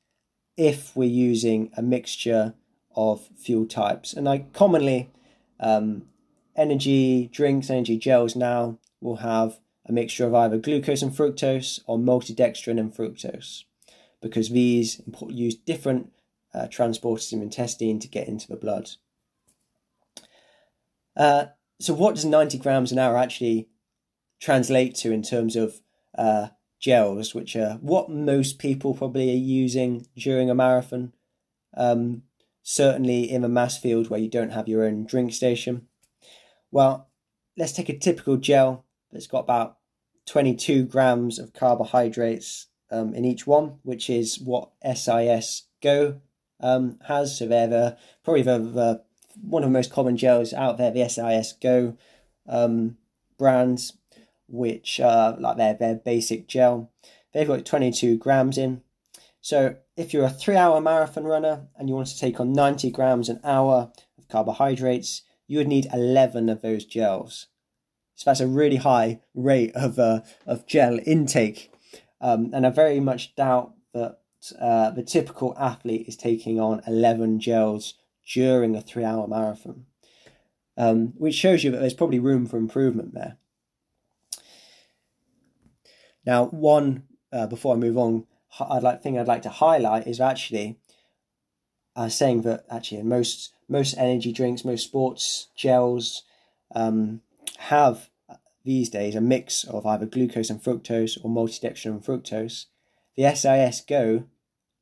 [0.56, 2.54] if we're using a mixture
[2.96, 4.14] of fuel types.
[4.14, 5.10] And I commonly
[5.60, 6.04] um,
[6.56, 11.98] energy drinks, energy gels now will have a mixture of either glucose and fructose or
[11.98, 13.64] maltodextrin and fructose
[14.22, 16.12] because these use different
[16.54, 18.92] uh, transporters in the intestine to get into the blood.
[21.16, 21.46] Uh,
[21.80, 23.68] so, what does 90 grams an hour actually
[24.40, 25.82] translate to in terms of
[26.18, 26.48] uh,
[26.80, 31.14] gels, which are what most people probably are using during a marathon?
[31.76, 32.24] Um,
[32.64, 35.88] certainly in a mass field where you don't have your own drink station.
[36.72, 37.10] Well,
[37.58, 38.83] let's take a typical gel
[39.14, 39.78] that's got about
[40.26, 46.22] 22 grams of carbohydrates um, in each one, which is what SIS Go
[46.60, 47.38] um, has.
[47.38, 49.04] So they're the, probably the, the,
[49.42, 51.98] one of the most common gels out there, the SIS Go
[52.48, 52.98] um,
[53.38, 53.94] brands,
[54.48, 56.92] which are like their, their basic gel.
[57.34, 58.82] They've got 22 grams in.
[59.42, 62.92] So if you're a three hour marathon runner and you want to take on 90
[62.92, 67.48] grams an hour of carbohydrates, you would need 11 of those gels.
[68.24, 71.74] So that's a really high rate of, uh, of gel intake.
[72.22, 74.20] Um, and I very much doubt that
[74.62, 77.96] uh, the typical athlete is taking on 11 gels
[78.34, 79.88] during a three hour marathon,
[80.78, 83.36] um, which shows you that there's probably room for improvement there.
[86.26, 88.26] Now, one, uh, before I move on,
[88.58, 90.80] I'd like thing I'd like to highlight is actually
[91.98, 96.24] uh, saying that actually in most most energy drinks, most sports gels
[96.74, 97.20] um,
[97.58, 98.08] have
[98.64, 102.66] these days a mix of either glucose and fructose or maltodextrin and fructose.
[103.16, 104.26] The SIS Go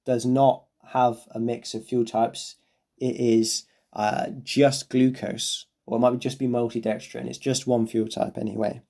[0.05, 2.55] does not have a mix of fuel types.
[2.97, 7.27] It is uh, just glucose, or it might just be maltodextrin.
[7.27, 8.81] It's just one fuel type anyway.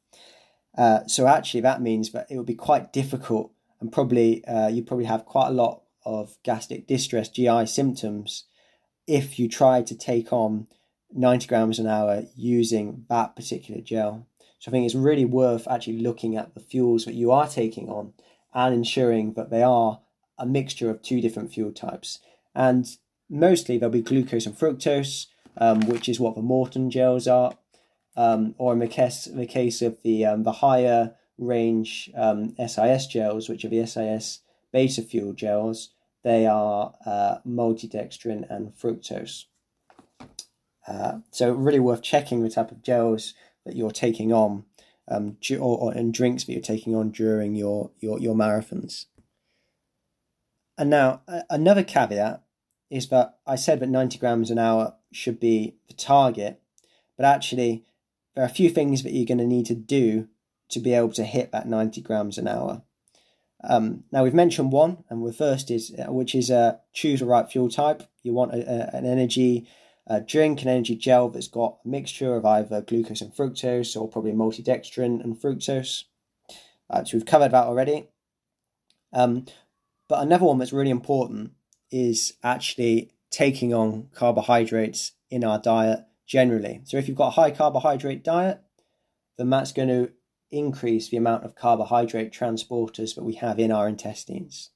[0.78, 3.52] Uh, so actually, that means that it would be quite difficult
[3.82, 8.46] and probably uh, you probably have quite a lot of gastric distress GI symptoms
[9.08, 10.68] if you try to take on
[11.12, 14.28] 90 grams an hour using that particular gel.
[14.62, 17.90] So I think it's really worth actually looking at the fuels that you are taking
[17.90, 18.14] on
[18.54, 20.02] and ensuring that they are
[20.38, 22.20] a mixture of two different fuel types.
[22.54, 22.86] And
[23.28, 25.26] mostly there'll be glucose and fructose,
[25.58, 27.58] um, which is what the Maurten gels are.
[28.16, 33.08] Um, or in the case, the case of the um, the higher range um, SIS
[33.08, 35.90] gels, which are the SIS beta fuel gels,
[36.24, 39.46] they are uh, maltodextrin and fructose.
[40.88, 43.34] Uh, so really worth checking the type of gels
[43.66, 44.66] that you're taking on,
[45.08, 49.06] um, or, or and drinks that you're taking on during your your your marathons.
[50.78, 52.44] And now another caveat
[52.90, 56.62] is that I said that 90 grams an hour should be the target,
[57.18, 57.86] but actually
[58.34, 60.28] there are a few things that you're going to need to do
[60.70, 62.82] to be able to hit that 90 grams an hour.
[63.64, 67.28] Um, now we've mentioned one, and the first is uh, which is uh, choose the
[67.28, 68.04] right fuel type.
[68.24, 69.68] You want a, a, an energy
[70.08, 74.08] uh, drink, an energy gel that's got a mixture of either glucose and fructose, or
[74.08, 76.04] probably maltodextrin and fructose.
[76.90, 78.08] Uh, so we've covered that already.
[79.14, 79.46] Um,
[80.08, 81.52] but another one that's really important
[81.92, 86.82] is actually taking on carbohydrates in our diet generally.
[86.86, 88.62] So if you've got a high carbohydrate diet,
[89.38, 90.12] then that's going to
[90.52, 94.72] increase the amount of carbohydrate transporters that we have in our intestines.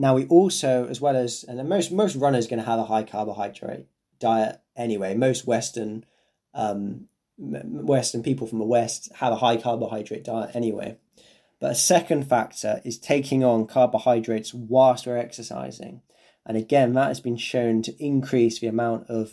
[0.00, 2.84] Now we also, as well as, and most most runners are going to have a
[2.84, 3.86] high carbohydrate
[4.20, 5.14] diet anyway.
[5.14, 6.06] Most Western
[6.54, 10.96] um, Western people from the West have a high carbohydrate diet anyway.
[11.60, 16.02] But a second factor is taking on carbohydrates whilst we're exercising.
[16.46, 19.32] And again, that has been shown to increase the amount of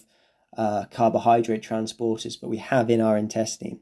[0.57, 3.81] uh, carbohydrate transporters that we have in our intestine.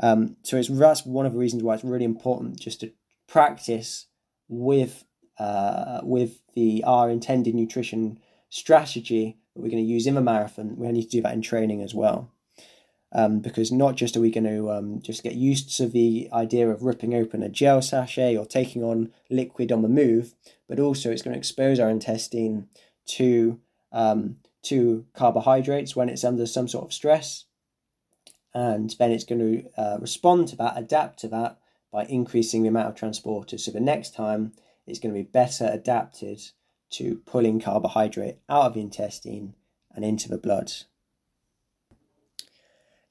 [0.00, 2.92] Um, so it's that's one of the reasons why it's really important just to
[3.26, 4.06] practice
[4.48, 5.04] with
[5.38, 8.18] uh, with the our intended nutrition
[8.48, 10.76] strategy that we're going to use in the marathon.
[10.76, 12.30] We need to do that in training as well.
[13.12, 16.68] Um, because not just are we going to um, just get used to the idea
[16.68, 20.34] of ripping open a gel sachet or taking on liquid on the move,
[20.68, 22.68] but also it's going to expose our intestine
[23.06, 23.60] to
[23.92, 27.44] um, to carbohydrates when it's under some sort of stress,
[28.52, 31.58] and then it's going to uh, respond to that, adapt to that
[31.92, 33.60] by increasing the amount of transporters.
[33.60, 34.52] So the next time
[34.86, 36.40] it's going to be better adapted
[36.90, 39.54] to pulling carbohydrate out of the intestine
[39.94, 40.72] and into the blood.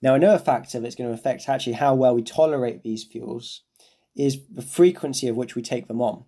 [0.01, 3.61] Now, another factor that's going to affect actually how well we tolerate these fuels
[4.15, 6.25] is the frequency of which we take them on.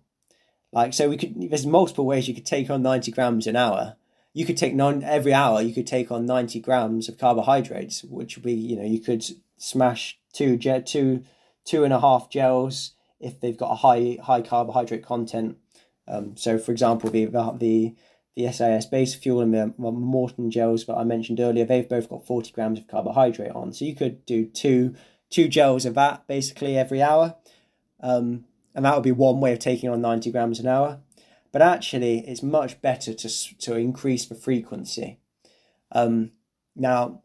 [0.72, 3.96] Like, so we could, there's multiple ways you could take on 90 grams an hour,
[4.38, 5.60] you could take nine every hour.
[5.62, 9.24] You could take on ninety grams of carbohydrates, which would be you know you could
[9.56, 11.24] smash two two
[11.64, 15.58] two and a half gels if they've got a high high carbohydrate content.
[16.06, 17.94] Um, so for example, the the
[18.34, 22.24] the SIS Beta Fuel and the Maurten gels that I mentioned earlier, they've both got
[22.24, 23.72] 40 grams of carbohydrate on.
[23.72, 24.94] So you could do two
[25.30, 27.34] two gels of that basically every hour.
[28.00, 28.44] Um,
[28.74, 31.00] and that would be one way of taking on 90 grams an hour.
[31.50, 35.18] but actually it's much better to to increase the frequency.
[35.92, 36.32] Um,
[36.76, 37.22] now,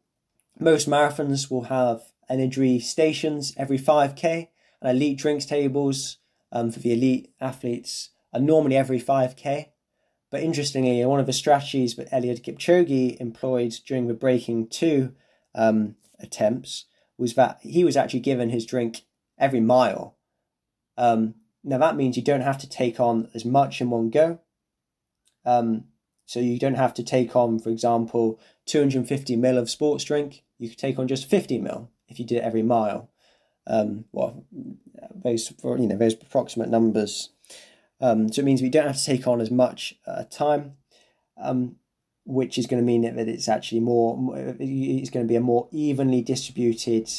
[0.60, 4.48] most marathons will have energy stations every 5k, and
[4.92, 6.18] elite drinks tables
[6.52, 9.68] um, for the elite athletes are normally every 5k.
[10.30, 15.14] But interestingly, one of the strategies that Eliud Kipchoge employed during the breaking two
[15.54, 16.86] um, attempts
[17.18, 19.04] was that he was actually given his drink
[19.38, 20.18] every mile.
[20.98, 24.40] Um, now that means you don't have to take on as much in one go.
[25.46, 25.86] Um,
[26.26, 30.44] so you don't have to take on, for example, 250 ml of sports drink.
[30.58, 33.10] You could take on just 50 ml if you did it every mile.
[33.68, 34.46] Um, well,
[35.16, 37.30] those you know those approximate numbers.
[38.02, 40.74] Um, so it means we don't have to take on as much a time,
[41.42, 41.78] um,
[42.26, 44.18] which is going to mean that it's actually more.
[44.60, 47.10] It's going to be a more evenly distributed,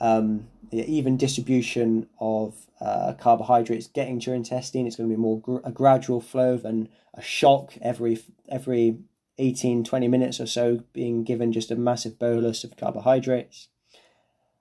[0.00, 4.86] um, even distribution of uh, carbohydrates getting to your intestine.
[4.86, 8.98] It's going to be more gr- a gradual flow than a shock every every
[9.38, 13.68] 18, 20 minutes or so, being given just a massive bolus of carbohydrates.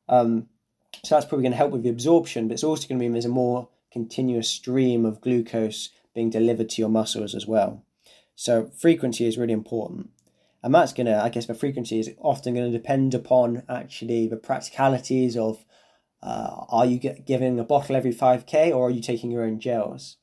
[0.08, 0.48] Um,
[1.04, 3.14] so that's probably going to help with the absorption, but it's also going to mean
[3.14, 7.84] there's a more continuous stream of glucose being delivered to your muscles as well.
[8.36, 10.10] So frequency is really important.
[10.62, 14.28] And that's going to, I guess, the frequency is often going to depend upon actually
[14.28, 15.64] the practicalities of
[16.22, 19.60] uh, are you get, giving a bottle every 5k or are you taking your own
[19.60, 20.18] gels?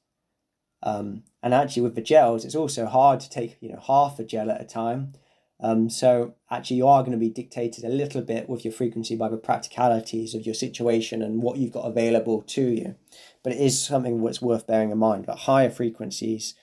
[0.83, 4.25] Um, and actually, with the gels, it's also hard to take you know half a
[4.25, 5.15] gel at a time.
[5.59, 9.17] Um, so actually, you are going to be dictated a little bit with your frequency
[9.17, 12.95] by the practicalities of your situation and what you've got available to you.
[13.43, 15.27] But it is something that's worth bearing in mind.
[15.27, 16.55] That higher frequencies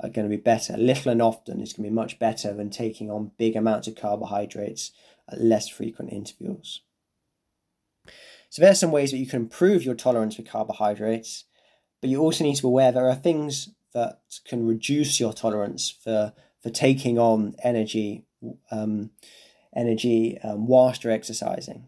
[0.00, 0.76] are going to be better.
[0.76, 3.94] Little and often is going to be much better than taking on big amounts of
[3.94, 4.90] carbohydrates
[5.30, 6.80] at less frequent intervals.
[8.48, 11.44] So there are some ways that you can improve your tolerance for carbohydrates,
[12.00, 15.88] but you also need to be aware there are things that can reduce your tolerance
[15.90, 16.32] for
[16.62, 18.24] for taking on energy
[18.70, 19.10] um,
[19.74, 21.86] energy um, whilst you're exercising.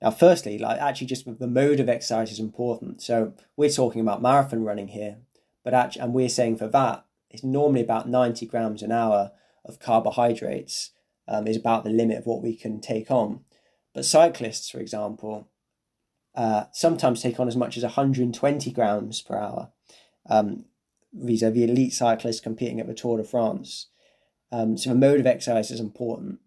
[0.00, 3.02] Now, firstly, like actually, just the mode of exercise is important.
[3.02, 5.18] So we're talking about marathon running here,
[5.64, 9.32] but actually, and we're saying for that, it's normally about ninety grams an hour
[9.64, 10.92] of carbohydrates
[11.26, 13.40] um, is about the limit of what we can take on.
[13.92, 15.48] But cyclists, for example,
[16.34, 19.70] uh, sometimes take on as much as 120 grams per hour.
[20.28, 20.66] Um,
[21.12, 23.86] these are the elite cyclists competing at the Tour de France.
[24.50, 26.40] Um, so the mode of exercise is important,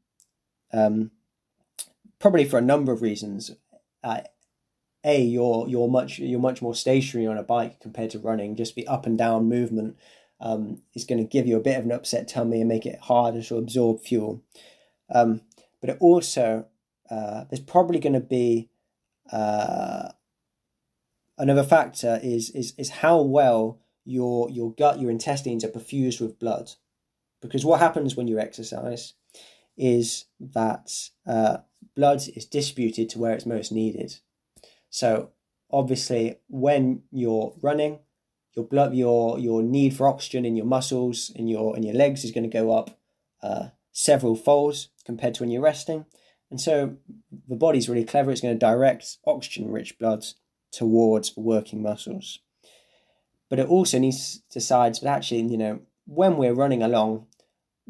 [0.73, 1.11] um,
[2.19, 3.51] probably for a number of reasons.
[4.03, 4.21] Uh,
[5.03, 8.55] a, you're you're much you're much more stationary on a bike compared to running.
[8.55, 9.97] Just the up and down movement
[10.39, 12.99] um, is going to give you a bit of an upset tummy and make it
[13.01, 14.43] harder to absorb fuel.
[15.13, 15.41] Um,
[15.79, 16.65] but it also
[17.09, 18.69] uh, there's probably going to be
[19.31, 20.09] uh,
[21.37, 26.39] another factor is is is how well your your gut, your intestines are perfused with
[26.39, 26.71] blood.
[27.41, 29.13] Because what happens when you exercise
[29.77, 31.57] is that uh,
[31.95, 34.17] blood is distributed to where it's most needed.
[34.89, 35.31] So
[35.71, 37.99] obviously, when you're running,
[38.55, 42.23] your blood, your your need for oxygen in your muscles in your in your legs
[42.23, 42.99] is going to go up
[43.41, 46.05] uh, several folds compared to when you're resting.
[46.49, 46.97] And so
[47.47, 48.29] the body's really clever.
[48.29, 50.25] It's going to direct oxygen-rich blood
[50.71, 52.39] towards working muscles.
[53.49, 57.27] But it also needs to decide that actually, you know, when we're running along,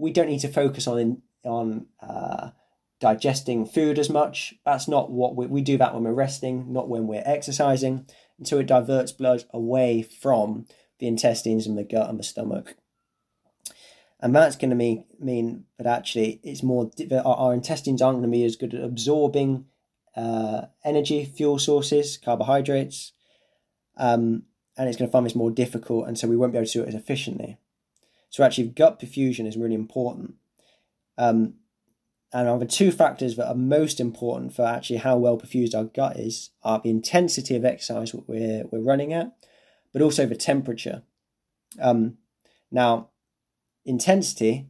[0.02, 2.50] we don't need to focus on on uh,
[3.00, 4.54] digesting food as much.
[4.66, 8.06] That's not what we, we do that when we're resting, not when we're exercising.
[8.38, 10.66] And so it diverts blood away from
[11.00, 12.76] the intestines and the gut and the stomach.
[14.20, 18.32] And that's going to mean, mean that actually it's more, our, our intestines aren't going
[18.32, 19.66] to be as good at absorbing
[20.16, 23.14] uh, energy, fuel sources, carbohydrates.
[23.98, 24.44] Um,
[24.78, 26.74] and it's going to find this more difficult, and so we won't be able to
[26.74, 27.58] do it as efficiently.
[28.32, 30.36] So actually, gut perfusion is really important.
[31.18, 31.56] Um,
[32.34, 36.18] and the two factors that are most important for actually how well perfused our gut
[36.18, 39.34] is are the intensity of exercise we're, we're running at,
[39.92, 41.04] but also the temperature.
[41.80, 42.18] Um,
[42.72, 43.10] now,
[43.86, 44.70] intensity,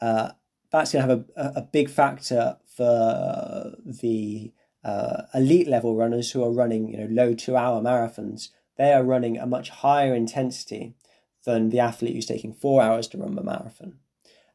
[0.00, 0.30] uh,
[0.72, 4.52] that's going to have a, a big factor for the
[4.82, 9.02] uh, elite level runners who are running you know low two hour marathons they are
[9.02, 10.94] running a much higher intensity
[11.44, 13.98] than the athlete who's taking four hours to run the marathon.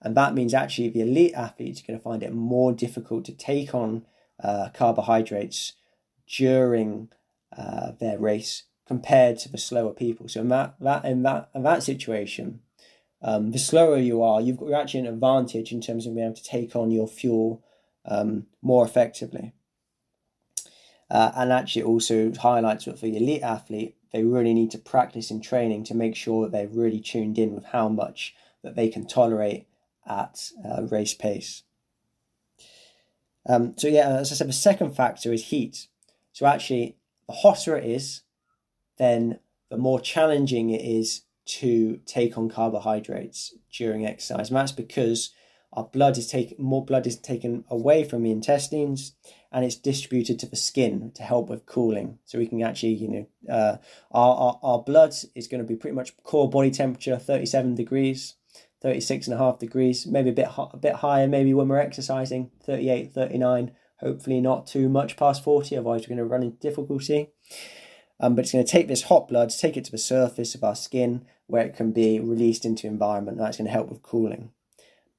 [0.02, 3.34] And that means actually the elite athletes are going to find it more difficult to
[3.34, 4.06] take on
[4.42, 5.74] uh, carbohydrates
[6.28, 7.10] during
[7.56, 10.28] uh, their race compared to the slower people.
[10.28, 12.62] So in that that in that in that situation,
[13.22, 16.26] um, the slower you are, you've got you're actually an advantage in terms of being
[16.26, 17.64] able to take on your fuel
[18.06, 19.54] um, more effectively.
[21.12, 25.32] Uh, and actually, also highlights that for the elite athlete, they really need to practice
[25.32, 28.90] in training to make sure that they're really tuned in with how much that they
[28.90, 29.68] can tolerate
[30.08, 31.64] at uh, race pace.
[33.48, 35.88] Um, so yeah, as I said, the second factor is heat.
[36.34, 36.98] So actually,
[37.28, 38.22] the hotter it is,
[38.98, 39.40] then
[39.70, 44.50] the more challenging it is to take on carbohydrates during exercise.
[44.50, 45.32] And that's because
[45.74, 49.14] our blood is taken more blood is taken away from the intestines
[49.52, 52.20] and it's distributed to the skin to help with cooling.
[52.26, 53.78] So we can actually you know uh,
[54.12, 58.36] our, our, our blood is going to be pretty much core body temperature 37 degrees
[58.82, 62.50] 36 and a half degrees maybe a bit a bit higher maybe when we're exercising
[62.64, 67.30] 38 39 hopefully not too much past 40 otherwise we're going to run into difficulty.
[68.22, 70.64] Um, but it's going to take this hot blood take it to the surface of
[70.64, 74.02] our skin where it can be released into environment and that's going to help with
[74.02, 74.52] cooling.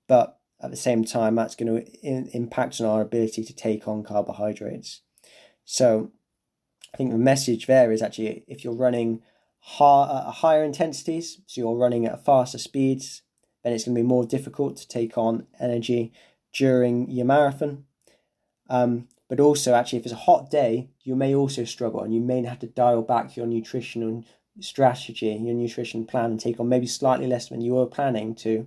[0.08, 3.88] But at the same time, that's going to in, impact on our ability to take
[3.88, 5.02] on carbohydrates.
[5.64, 6.12] So,
[6.92, 9.22] I think the message there is actually if you're running
[9.60, 13.22] high, uh, higher intensities, so you're running at faster speeds,
[13.62, 16.12] then it's going to be more difficult to take on energy
[16.52, 17.84] during your marathon.
[18.68, 22.20] Um, but also, actually, if it's a hot day, you may also struggle and you
[22.20, 24.24] may have to dial back your nutritional
[24.58, 28.66] strategy, your nutrition plan, and take on maybe slightly less than you were planning to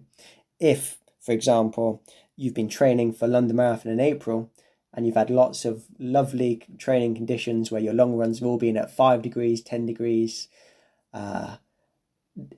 [0.60, 2.04] if for example,
[2.36, 4.52] you've been training for London Marathon in April
[4.94, 8.78] and you've had lots of lovely training conditions where your long runs have all been
[8.78, 10.50] at 5 degrees, 10 degrees,
[11.14, 11.58] uh,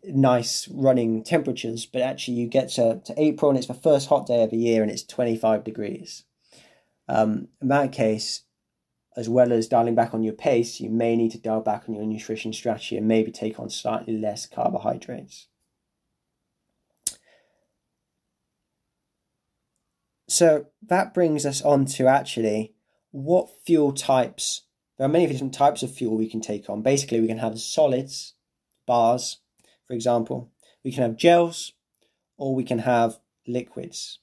[0.03, 4.25] nice running temperatures, but actually you get to, to April and it's the first hot
[4.25, 6.23] day of the year and it's 25 degrees.
[7.07, 8.43] Um, in that case,
[9.15, 11.95] as well as dialing back on your pace, you may need to dial back on
[11.95, 15.47] your nutrition strategy and maybe take on slightly less carbohydrates.
[20.27, 22.73] So that brings us on to actually
[23.11, 24.63] what fuel types.
[24.97, 26.81] There are many different types of fuel we can take on.
[26.81, 28.33] Basically, we can have solids,
[28.85, 29.39] bars,
[29.87, 30.51] for example.
[30.83, 31.73] We can have gels,
[32.37, 34.19] or we can have liquids.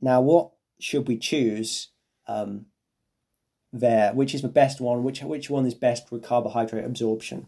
[0.00, 1.88] Now, what should we choose
[2.26, 2.66] um,
[3.72, 4.12] there?
[4.12, 5.04] Which is the best one?
[5.04, 7.46] Which which one is best for carbohydrate absorption?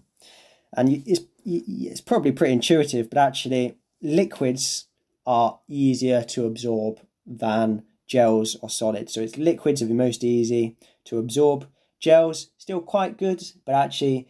[0.74, 4.86] And it's it's probably pretty intuitive, but actually, liquids
[5.26, 9.14] are easier to absorb than gels or solids.
[9.14, 11.66] So it's liquids are the most easy to absorb.
[11.98, 14.28] Gels still quite good, but actually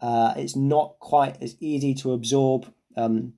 [0.00, 3.34] uh, it's not quite as easy to absorb um,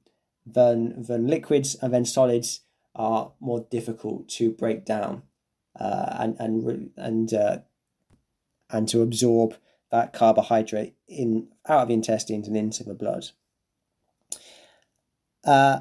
[0.46, 2.60] than than liquids, and then solids
[2.94, 5.22] are more difficult to break down
[5.78, 7.58] uh, and and and uh,
[8.70, 9.56] and to absorb
[9.90, 13.26] that carbohydrate in out of the intestines and into the blood.
[15.44, 15.80] Uh,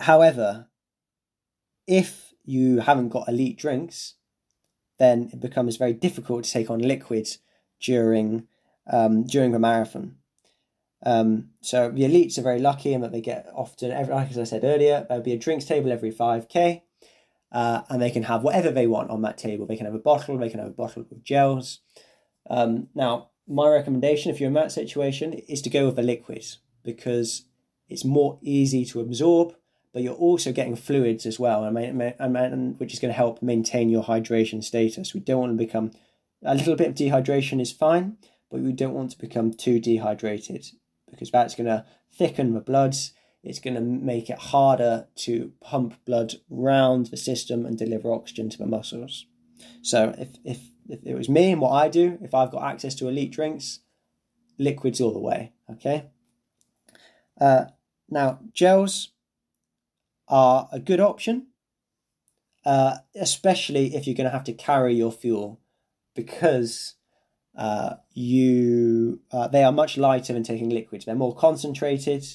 [0.00, 0.66] however,
[1.86, 4.14] if you haven't got elite drinks,
[4.98, 7.38] then it becomes very difficult to take on liquids
[7.80, 8.46] during
[8.90, 10.16] um, during a marathon.
[11.04, 14.44] Um, so the elites are very lucky in that they get often, like as I
[14.44, 16.82] said earlier, there'll be a drinks table every 5k,
[17.52, 19.66] uh, and they can have whatever they want on that table.
[19.66, 21.80] They can have a bottle, they can have a bottle of gels.
[22.48, 26.58] Um, now, my recommendation, if you're in that situation, is to go with the liquids
[26.82, 27.44] because
[27.88, 29.54] it's more easy to absorb
[29.94, 34.62] but you're also getting fluids as well, which is going to help maintain your hydration
[34.62, 35.14] status.
[35.14, 35.92] We don't want to become
[36.44, 38.18] a little bit of dehydration is fine,
[38.50, 40.66] but we don't want to become too dehydrated
[41.08, 43.12] because that's going to thicken the bloods.
[43.44, 48.50] It's going to make it harder to pump blood round the system and deliver oxygen
[48.50, 49.26] to the muscles.
[49.82, 52.96] So if if if it was me and what I do, if I've got access
[52.96, 53.80] to elite drinks,
[54.58, 55.52] liquids all the way.
[55.70, 56.06] Okay.
[57.40, 57.66] Uh,
[58.10, 59.13] now gels
[60.34, 61.46] are a good option,
[62.64, 65.60] uh, especially if you're going to have to carry your fuel
[66.16, 66.94] because
[67.56, 71.04] uh, you uh, they are much lighter than taking liquids.
[71.04, 72.26] They're more concentrated.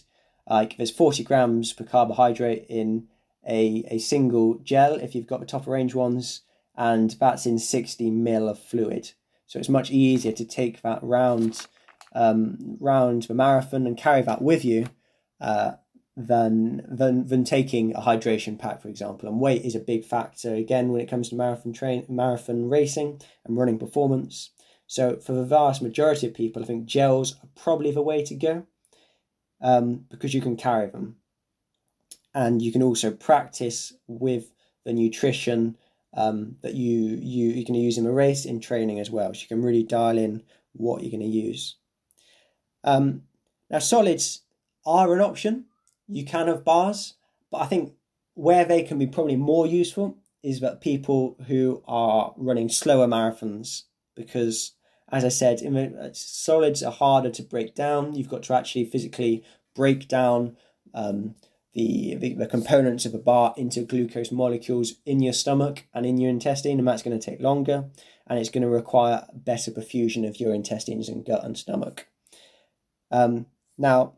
[0.49, 3.09] Like there's 40 grams per carbohydrate in
[3.45, 6.43] a, a single gel if you've got the top range ones,
[6.77, 9.11] and that's in 60 mil of fluid.
[9.45, 11.67] So it's much easier to take that round
[12.15, 14.87] um, round the marathon and carry that with you
[15.41, 15.73] uh,
[16.15, 19.29] than than than taking a hydration pack, for example.
[19.29, 23.21] And weight is a big factor again when it comes to marathon train marathon racing
[23.45, 24.49] and running performance.
[24.87, 28.35] So for the vast majority of people, I think gels are probably the way to
[28.35, 28.65] go
[29.61, 31.17] um, because you can carry them,
[32.33, 34.51] and you can also practice with
[34.85, 35.77] the nutrition
[36.15, 39.33] um, that you you you're going to use in a race in training as well.
[39.33, 40.43] So you can really dial in
[40.73, 41.75] what you're going to use.
[42.83, 43.23] Um,
[43.69, 44.41] now solids
[44.85, 45.65] are an option
[46.09, 47.13] you can have bars,
[47.51, 47.93] but I think
[48.33, 53.83] where they can be probably more useful is that people who are running slower marathons
[54.15, 54.73] because
[55.11, 58.13] as I said, uh, solids are harder to break down.
[58.13, 59.43] You've got to actually physically
[59.75, 60.55] break down
[60.93, 61.35] um,
[61.73, 66.17] the, the, the components of a bar into glucose molecules in your stomach and in
[66.17, 67.85] your intestine, and that's going to take longer,
[68.27, 72.07] and it's going to require better perfusion of your intestines and gut and stomach.
[73.11, 73.47] Um,
[73.77, 74.13] now,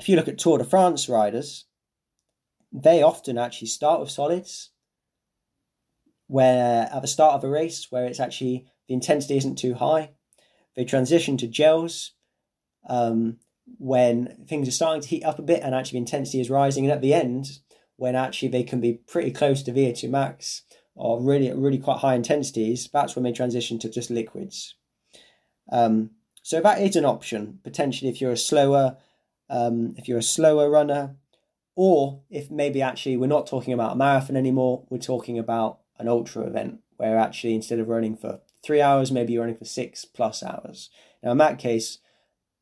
[0.00, 1.66] if you look at Tour de France riders,
[2.72, 4.70] they often actually start with solids,
[6.26, 10.10] where at the start of a race, where it's actually the intensity isn't too high,
[10.76, 12.12] they transition to gels
[12.88, 13.38] um,
[13.78, 16.84] when things are starting to heat up a bit and actually intensity is rising.
[16.84, 17.58] And at the end,
[17.96, 20.62] when actually they can be pretty close to VO2 max
[20.94, 24.76] or really really quite high intensities, that's when they transition to just liquids.
[25.70, 26.10] Um,
[26.42, 28.96] so that is an option potentially if you're a slower
[29.50, 31.16] um, if you're a slower runner,
[31.74, 36.08] or if maybe actually we're not talking about a marathon anymore, we're talking about an
[36.08, 40.04] ultra event where actually instead of running for three hours, maybe you're running for six
[40.04, 40.90] plus hours.
[41.22, 41.98] Now, in that case,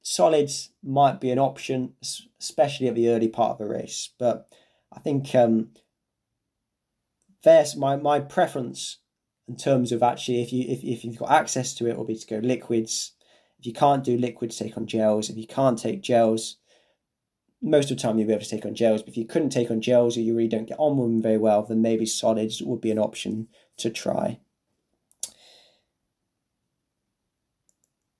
[0.02, 1.94] solids might be an option,
[2.38, 4.10] especially at the early part of a race.
[4.18, 4.48] But
[4.92, 5.70] I think um,
[7.42, 8.98] there's my, my preference
[9.48, 12.16] in terms of actually if you if, if you've got access to it will be
[12.16, 13.12] to go liquids.
[13.58, 15.30] If you can't do liquids, take on gels.
[15.30, 16.56] If you can't take gels,
[17.66, 19.02] most of the time you'll be able to take on gels.
[19.02, 21.22] But if you couldn't take on gels or you really don't get on with them
[21.22, 23.48] very well, then maybe solids would be an option
[23.78, 24.38] to try.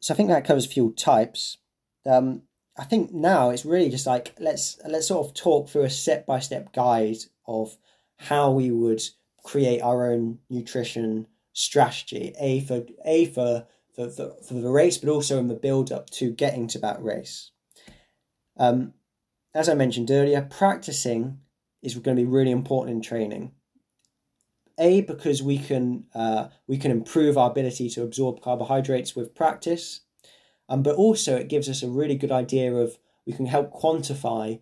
[0.01, 1.59] So I think that covers fuel types.
[2.05, 2.43] Um,
[2.77, 6.27] I think now it's really just like let's let's sort of talk through a step
[6.27, 7.17] by step guide
[7.47, 7.77] of
[8.19, 9.03] how we would
[9.45, 12.35] create our own nutrition strategy.
[12.39, 16.31] A for a for for, for, the race, but also in the build up to
[16.31, 17.51] getting to that race.
[18.59, 18.93] Um,
[19.57, 21.41] as I mentioned earlier, practicing
[21.83, 23.53] is going to be really important in training.
[24.79, 30.01] A because we can uh, we can improve our ability to absorb carbohydrates with practice,
[30.69, 34.61] um, but also it gives us a really good idea of we can help quantify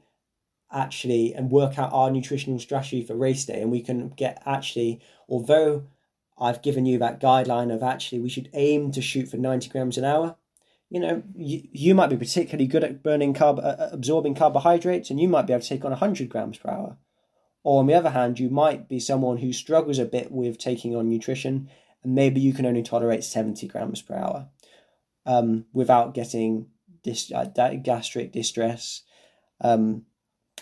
[0.70, 5.00] actually and work out our nutritional strategy for race day, and we can get actually
[5.28, 5.84] although
[6.38, 9.98] I've given you that guideline of actually we should aim to shoot for ninety grams
[9.98, 10.36] an hour.
[10.94, 15.18] You know, you, you might be particularly good at burning carb, uh, absorbing carbohydrates, and
[15.18, 16.98] you might be able to take on 100 grams per hour.
[17.64, 20.94] Or on the other hand, you might be someone who struggles a bit with taking
[20.94, 21.68] on nutrition,
[22.04, 24.50] and maybe you can only tolerate 70 grams per hour
[25.26, 26.68] um, without getting
[27.02, 27.46] dis- uh,
[27.82, 29.02] gastric distress.
[29.60, 30.06] Um,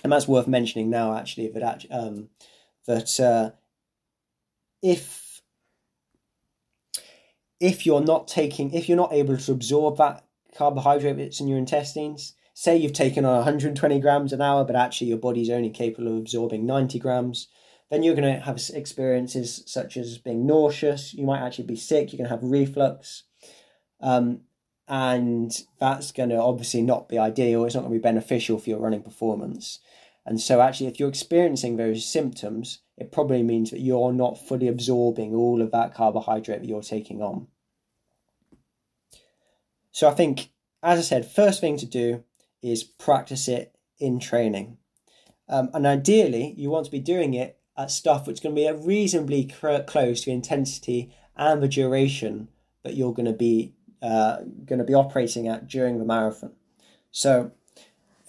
[0.02, 2.30] and that's worth mentioning now, actually, that, um,
[2.86, 3.50] that uh,
[4.80, 5.21] if
[7.62, 10.24] if you're not taking, if you're not able to absorb that
[10.56, 15.06] carbohydrate that's in your intestines, say you've taken on 120 grams an hour, but actually
[15.06, 17.46] your body's only capable of absorbing 90 grams,
[17.88, 21.14] then you're going to have experiences such as being nauseous.
[21.14, 22.12] You might actually be sick.
[22.12, 23.22] You're going to have reflux.
[24.00, 24.40] Um,
[24.88, 27.64] and that's going to obviously not be ideal.
[27.64, 29.78] It's not going to be beneficial for your running performance.
[30.26, 34.68] And so, actually, if you're experiencing those symptoms, it probably means that you're not fully
[34.68, 37.48] absorbing all of that carbohydrate that you're taking on.
[39.92, 40.50] So, I think,
[40.82, 42.24] as I said, first thing to do
[42.62, 44.78] is practice it in training.
[45.48, 48.60] Um, and ideally, you want to be doing it at stuff which is going to
[48.60, 52.48] be a reasonably close to intensity and the duration
[52.82, 56.52] that you're going to be uh, going to be operating at during the marathon.
[57.12, 57.52] So,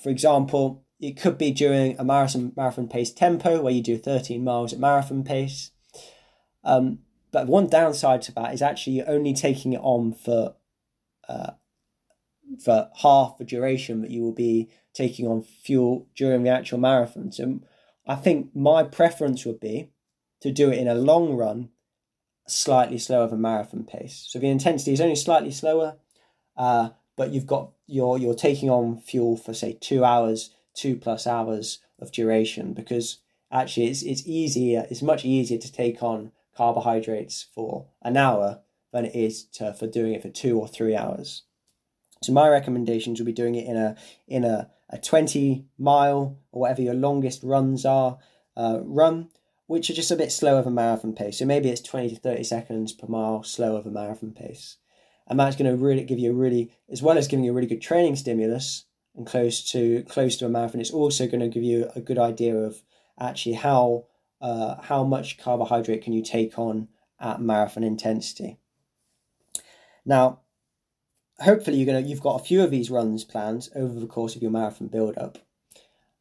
[0.02, 4.44] for example, it could be during a marathon marathon pace tempo where you do 13
[4.44, 5.72] miles at marathon pace.
[6.64, 7.00] Um,
[7.32, 10.56] but one downside to that is actually you're only taking it on for
[11.28, 11.52] uh,
[12.64, 17.32] for half the duration that you will be taking on fuel during the actual marathon.
[17.32, 17.60] So
[18.08, 19.90] I think my preference would be
[20.42, 21.70] to do it in a long run,
[22.48, 24.26] slightly slower than marathon pace.
[24.28, 25.96] So the intensity is only slightly slower,
[26.58, 31.26] uh, but you've got you're you're taking on fuel for say two hours, two plus
[31.26, 33.20] hours of duration because
[33.52, 38.60] actually it's it's easier, it's much easier to take on carbohydrates for an hour
[38.94, 41.44] than it is to for doing it for two or three hours.
[42.24, 46.62] So my recommendations will be doing it in a in a, a 20 mile or
[46.62, 48.20] whatever your longest runs are
[48.56, 49.30] uh, run,
[49.68, 51.40] which are just a bit slower than marathon pace.
[51.40, 54.78] So maybe it's 20 to 30 seconds per mile slower than marathon pace.
[55.28, 57.54] And that's going to really give you a really, as well as giving you a
[57.54, 58.86] really good training stimulus
[59.16, 62.20] and close to close to a marathon, it's also going to give you a good
[62.20, 62.82] idea of
[63.20, 64.06] actually how
[64.42, 66.90] uh, how much carbohydrate can you take on
[67.20, 68.60] at marathon intensity.
[70.06, 70.42] Now,
[71.40, 74.42] hopefully you're gonna you've got a few of these runs planned over the course of
[74.42, 75.38] your marathon build up.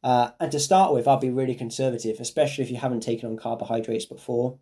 [0.03, 3.37] Uh, and to start with, I'll be really conservative, especially if you haven't taken on
[3.37, 4.59] carbohydrates before.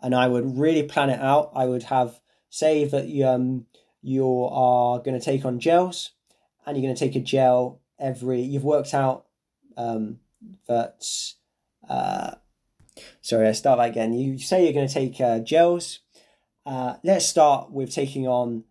[0.00, 1.50] And I would really plan it out.
[1.54, 2.20] I would have
[2.54, 3.66] say that you um
[4.00, 6.10] you are going to take on gels
[6.64, 9.24] and you're going to take a gel every you've worked out
[9.76, 10.18] um,
[10.68, 11.04] that
[11.88, 12.32] uh,
[13.20, 16.00] sorry i start that again you say you're going to take uh, gels
[16.66, 18.64] uh, let's start with taking on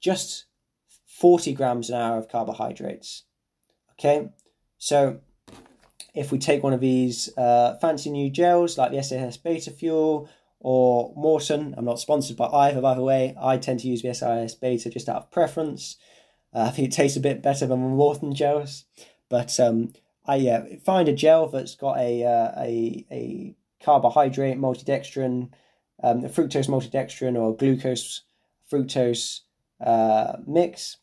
[0.00, 0.46] just
[1.06, 3.24] 40 grams an hour of carbohydrates
[3.92, 4.28] okay
[4.78, 5.20] so
[6.14, 10.28] if we take one of these uh, fancy new gels like the SIS Beta Fuel
[10.60, 13.36] or Maurten, I'm not sponsored by either, by the way.
[13.40, 15.96] I tend to use the SAS Beta just out of preference.
[16.52, 18.84] Uh, I think it tastes a bit better than the Maurten gels,
[19.28, 19.92] but um,
[20.26, 25.50] I yeah, find a gel that's got a uh, a a carbohydrate maltodextrin,
[26.02, 28.22] um, a fructose maltodextrin or glucose
[28.70, 29.40] fructose
[29.84, 30.98] uh, mix,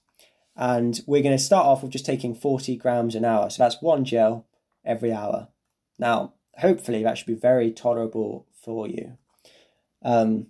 [0.55, 3.49] and we're going to start off with just taking 40 grams an hour.
[3.49, 4.45] So that's one gel
[4.85, 5.49] every hour.
[5.97, 9.17] Now, hopefully, that should be very tolerable for you.
[10.03, 10.47] Um,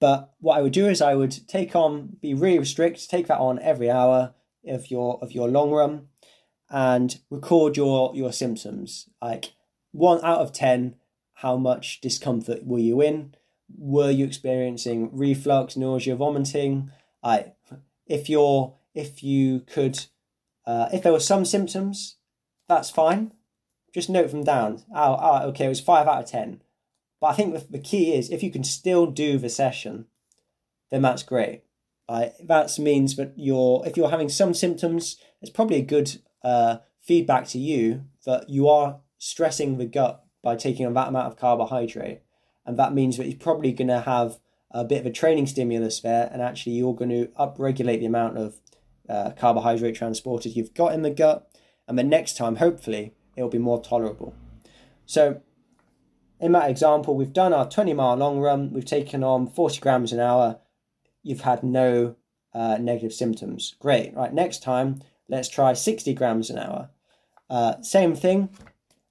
[0.00, 3.38] but what I would do is I would take on, be really strict, take that
[3.38, 4.34] on every hour
[4.66, 6.08] of your of your long run,
[6.70, 9.08] and record your your symptoms.
[9.20, 9.52] Like
[9.92, 10.96] one out of ten,
[11.40, 13.34] how much discomfort were you in?
[13.78, 16.90] Were you experiencing reflux, nausea, vomiting?
[17.22, 17.52] I,
[18.06, 20.06] if you're if you could
[20.66, 22.16] uh, if there were some symptoms,
[22.68, 23.32] that's fine.
[23.94, 24.84] Just note them down.
[24.94, 26.60] Oh, oh, okay, it was five out of ten.
[27.20, 30.06] But I think the, the key is if you can still do the session,
[30.90, 31.62] then that's great.
[32.06, 36.78] Uh, that means that you're if you're having some symptoms, it's probably a good uh,
[37.00, 41.36] feedback to you that you are stressing the gut by taking on that amount of
[41.36, 42.20] carbohydrate,
[42.64, 44.38] and that means that you're probably going to have
[44.70, 48.38] a bit of a training stimulus there, and actually you're going to upregulate the amount
[48.38, 48.56] of
[49.08, 51.50] uh, carbohydrate transporters you've got in the gut,
[51.88, 54.34] and the next time, hopefully, it will be more tolerable.
[55.06, 55.40] So,
[56.38, 60.12] in that example, we've done our 20 mile long run, we've taken on 40 grams
[60.12, 60.60] an hour,
[61.22, 62.14] you've had no
[62.54, 63.74] uh, negative symptoms.
[63.80, 66.90] Great, right, next time, let's try 60 grams an hour.
[67.48, 68.50] Uh, same thing,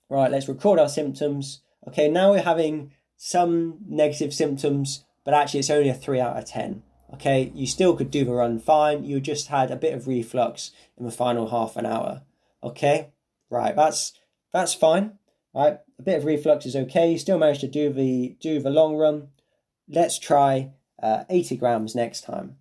[0.10, 1.62] right, let's record our symptoms.
[1.88, 6.45] Okay, now we're having some negative symptoms, but actually it's only a 3 out of
[6.45, 6.84] 10.
[7.14, 9.03] Okay, you still could do the run fine.
[9.03, 12.22] You just had a bit of reflux in the final half an hour.
[12.64, 13.10] Okay,
[13.49, 14.14] right, that's
[14.53, 15.14] that's fine.
[15.53, 17.12] Right, a bit of reflux is okay.
[17.12, 19.30] You still managed to do the do the long run.
[19.88, 22.57] Let's try uh, 80 grams next time.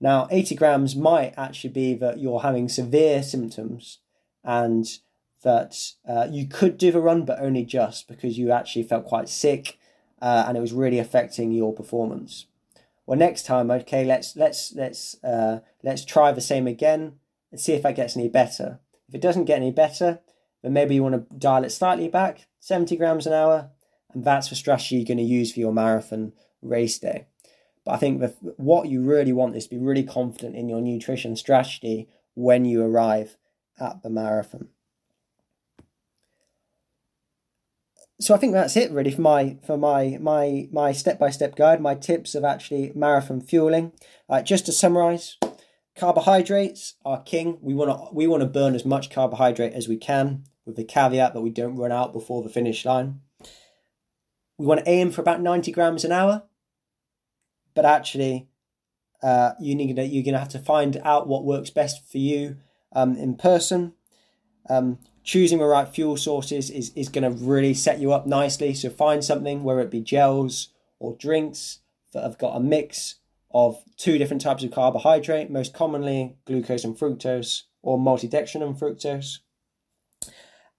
[0.00, 3.98] Now, 80 grams might actually be that you're having severe symptoms
[4.44, 4.86] and
[5.46, 9.28] that uh, you could do the run, but only just because you actually felt quite
[9.28, 9.78] sick
[10.20, 12.46] uh, and it was really affecting your performance.
[13.06, 17.20] Well next time okay let's let's let's uh, let's try the same again
[17.52, 18.80] and see if that gets any better.
[19.08, 20.18] If it doesn't get any better
[20.62, 23.70] then maybe you want to dial it slightly back 70 grams an hour
[24.12, 27.28] and that's the strategy you're going to use for your marathon race day.
[27.84, 30.80] But i think that what you really want is to be really confident in your
[30.80, 33.36] nutrition strategy when you arrive
[33.78, 34.70] at the marathon
[38.18, 41.54] so I think that's it really for my for my my my step by step
[41.54, 43.92] guide, my tips of actually marathon fueling.
[44.28, 45.36] Uh, just to summarize,
[45.98, 47.58] carbohydrates are king.
[47.60, 50.84] We want to we want to burn as much carbohydrate as we can, with the
[50.84, 53.20] caveat that we don't run out before the finish line.
[54.58, 56.44] We want to aim for about ninety grams an hour,
[57.74, 58.48] but actually,
[59.22, 62.18] uh, you need to, you're going to have to find out what works best for
[62.18, 62.56] you
[62.92, 63.92] um, in person.
[64.70, 68.72] Um, choosing the right fuel sources is, is going to really set you up nicely.
[68.72, 70.68] So find something, whether it be gels
[71.00, 71.80] or drinks
[72.12, 73.16] that have got a mix
[73.52, 79.38] of two different types of carbohydrate, most commonly glucose and fructose, or maltodextrin and fructose.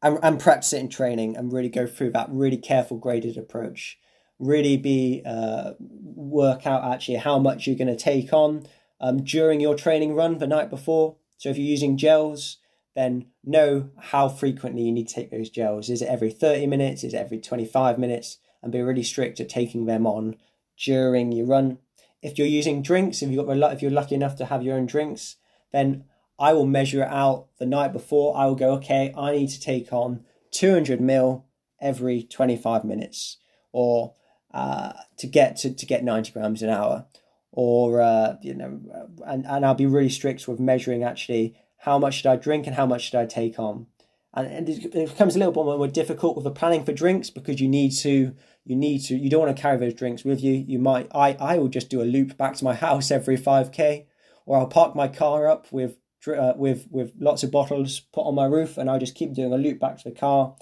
[0.02, 3.98] And, and practice it in training and really go through that really careful graded approach.
[4.40, 8.68] Really be uh, work out actually how much you're going to take on
[9.02, 11.18] um, during your training run the night before.
[11.38, 12.60] So if you're using gels,
[12.98, 15.88] then know how frequently you need to take those gels.
[15.88, 17.04] Is it every 30 minutes?
[17.04, 18.40] Is it every 25 minutes?
[18.64, 20.36] And be really strict at taking them on
[20.84, 21.78] during your run.
[22.24, 24.88] If you're using drinks, if you've got if you're lucky enough to have your own
[24.88, 25.36] drinks,
[25.72, 26.06] then
[26.40, 28.36] I will measure it out the night before.
[28.36, 31.46] I will go, okay, I need to take on 200 mil
[31.80, 33.38] every 25 minutes,
[33.72, 34.16] or
[34.52, 37.06] uh, to get to, to get 90 grams an hour,
[37.52, 38.82] or uh, you know,
[39.24, 42.76] and and I'll be really strict with measuring actually how much should I drink and
[42.76, 43.88] how much should I take on.
[44.34, 47.68] And it becomes a little bit more difficult with the planning for drinks because you
[47.68, 50.54] need to you need to you don't want to carry those drinks with you.
[50.54, 53.72] You might I I will just do a loop back to my house every five
[53.72, 54.08] k,
[54.46, 55.98] or I'll park my car up with
[56.28, 59.54] uh, with with lots of bottles put on my roof, and I'll just keep doing
[59.54, 60.56] a loop back to the car,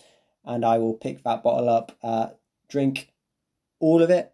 [0.46, 2.28] and I will pick that bottle up, uh,
[2.70, 3.12] drink
[3.80, 4.32] all of it,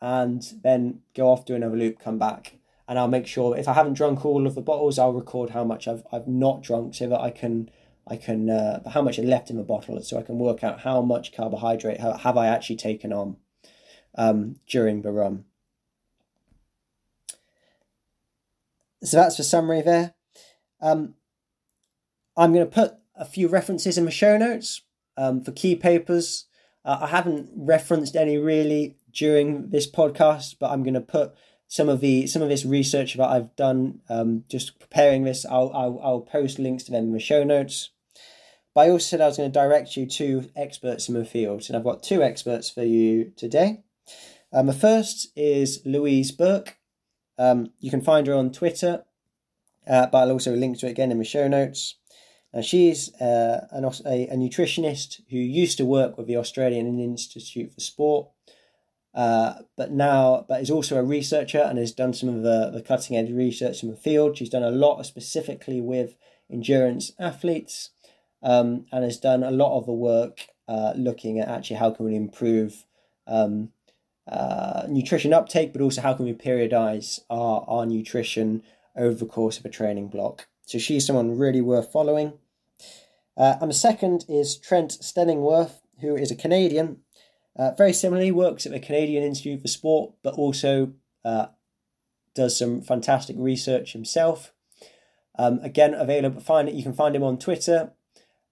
[0.00, 2.59] and then go off, do another loop, come back.
[2.90, 5.62] And I'll make sure if I haven't drunk all of the bottles, I'll record how
[5.62, 7.70] much I've, I've not drunk so that I can
[8.04, 10.80] I can uh, how much I left in the bottle so I can work out
[10.80, 13.36] how much carbohydrate have, have I actually taken on
[14.16, 15.44] um, during the run.
[19.04, 20.14] So that's the summary there.
[20.80, 21.14] Um,
[22.36, 24.82] I'm going to put a few references in the show notes
[25.16, 26.46] um, for key papers.
[26.84, 31.34] Uh, I haven't referenced any really during this podcast, but I'm going to put
[31.70, 35.46] some of the some of this research that I've done um, just preparing this.
[35.46, 37.90] I'll, I'll I'll post links to them in the show notes.
[38.74, 41.64] But I also said I was going to direct you to experts in the field,
[41.68, 43.84] and I've got two experts for you today.
[44.52, 46.76] Um, the first is Louise Burke.
[47.38, 49.04] Um, you can find her on Twitter,
[49.88, 51.96] uh, but I'll also link to it again in the show notes.
[52.52, 57.72] Now, she's uh, an, a, a, nutritionist who used to work with the Australian Institute
[57.72, 58.28] for Sport,
[59.14, 62.82] uh, but now but is also a researcher and has done some of the, the
[62.82, 64.36] cutting edge research in the field.
[64.36, 66.14] She's done a lot specifically with
[66.50, 67.90] endurance athletes
[68.42, 72.06] um, and has done a lot of the work uh, looking at actually how can
[72.06, 72.84] we improve
[73.26, 73.70] um,
[74.30, 78.62] uh, nutrition uptake, but also how can we periodize our, our nutrition
[78.96, 80.46] over the course of a training block.
[80.64, 82.34] So she's someone really worth following.
[83.36, 86.98] Uh, and the second is Trent Stellingwerff, who is a Canadian.
[87.56, 90.92] Uh, very similarly, works at the Canadian Institute for Sport, but also
[91.24, 91.46] uh,
[92.34, 94.52] does some fantastic research himself.
[95.38, 96.40] Um, again, available.
[96.40, 96.70] Find.
[96.70, 97.92] You can find him on Twitter,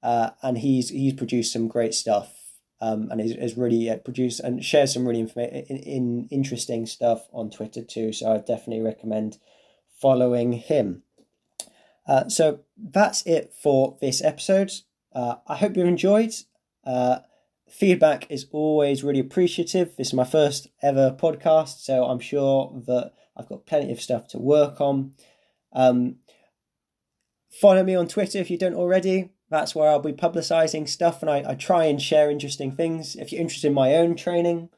[0.02, 2.34] uh, and he's he's produced some great stuff.
[2.80, 7.26] Um, and has, really uh, produced and shares some really informa- in, in interesting stuff
[7.32, 8.12] on Twitter too.
[8.12, 9.38] So I definitely recommend
[10.00, 11.02] following him.
[12.06, 14.70] Uh, so that's it for this episode.
[15.12, 16.32] Uh, I hope you enjoyed.
[16.84, 17.18] Uh,
[17.70, 19.96] feedback is always really appreciative.
[19.96, 24.28] This is my first ever podcast, so I'm sure that I've got plenty of stuff
[24.28, 25.12] to work on.
[25.72, 26.16] Um,
[27.50, 29.30] follow me on Twitter if you don't already.
[29.50, 33.16] That's where I'll be publicizing stuff and I, I try and share interesting things.
[33.16, 34.68] If you're interested in my own training,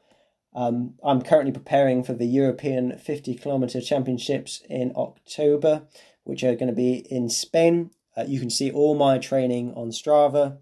[0.53, 5.87] um, I'm currently preparing for the European 50 kilometer championships in October
[6.23, 7.91] which are going to be in Spain.
[8.15, 10.57] Uh, you can see all my training on Strava.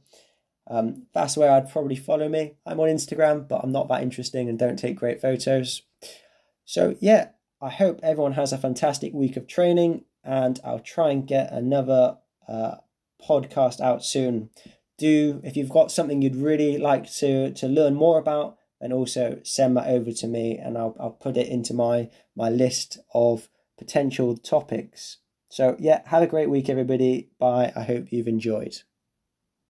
[0.70, 2.53] Um, that's where I'd probably follow me.
[2.65, 5.82] I'm on Instagram, but I'm not that interesting and don't take great photos.
[6.63, 7.30] So, yeah,
[7.61, 12.17] I hope everyone has a fantastic week of training, and I'll try and get another
[12.47, 12.76] uh,
[13.28, 14.51] podcast out soon.
[14.97, 19.39] Do if you've got something you'd really like to to learn more about, then also
[19.43, 23.49] send that over to me, and I'll I'll put it into my my list of
[23.78, 25.17] potential topics.
[25.49, 27.32] So, yeah, have a great week, everybody.
[27.39, 27.74] Bye.
[27.76, 28.84] I hope you've enjoyed.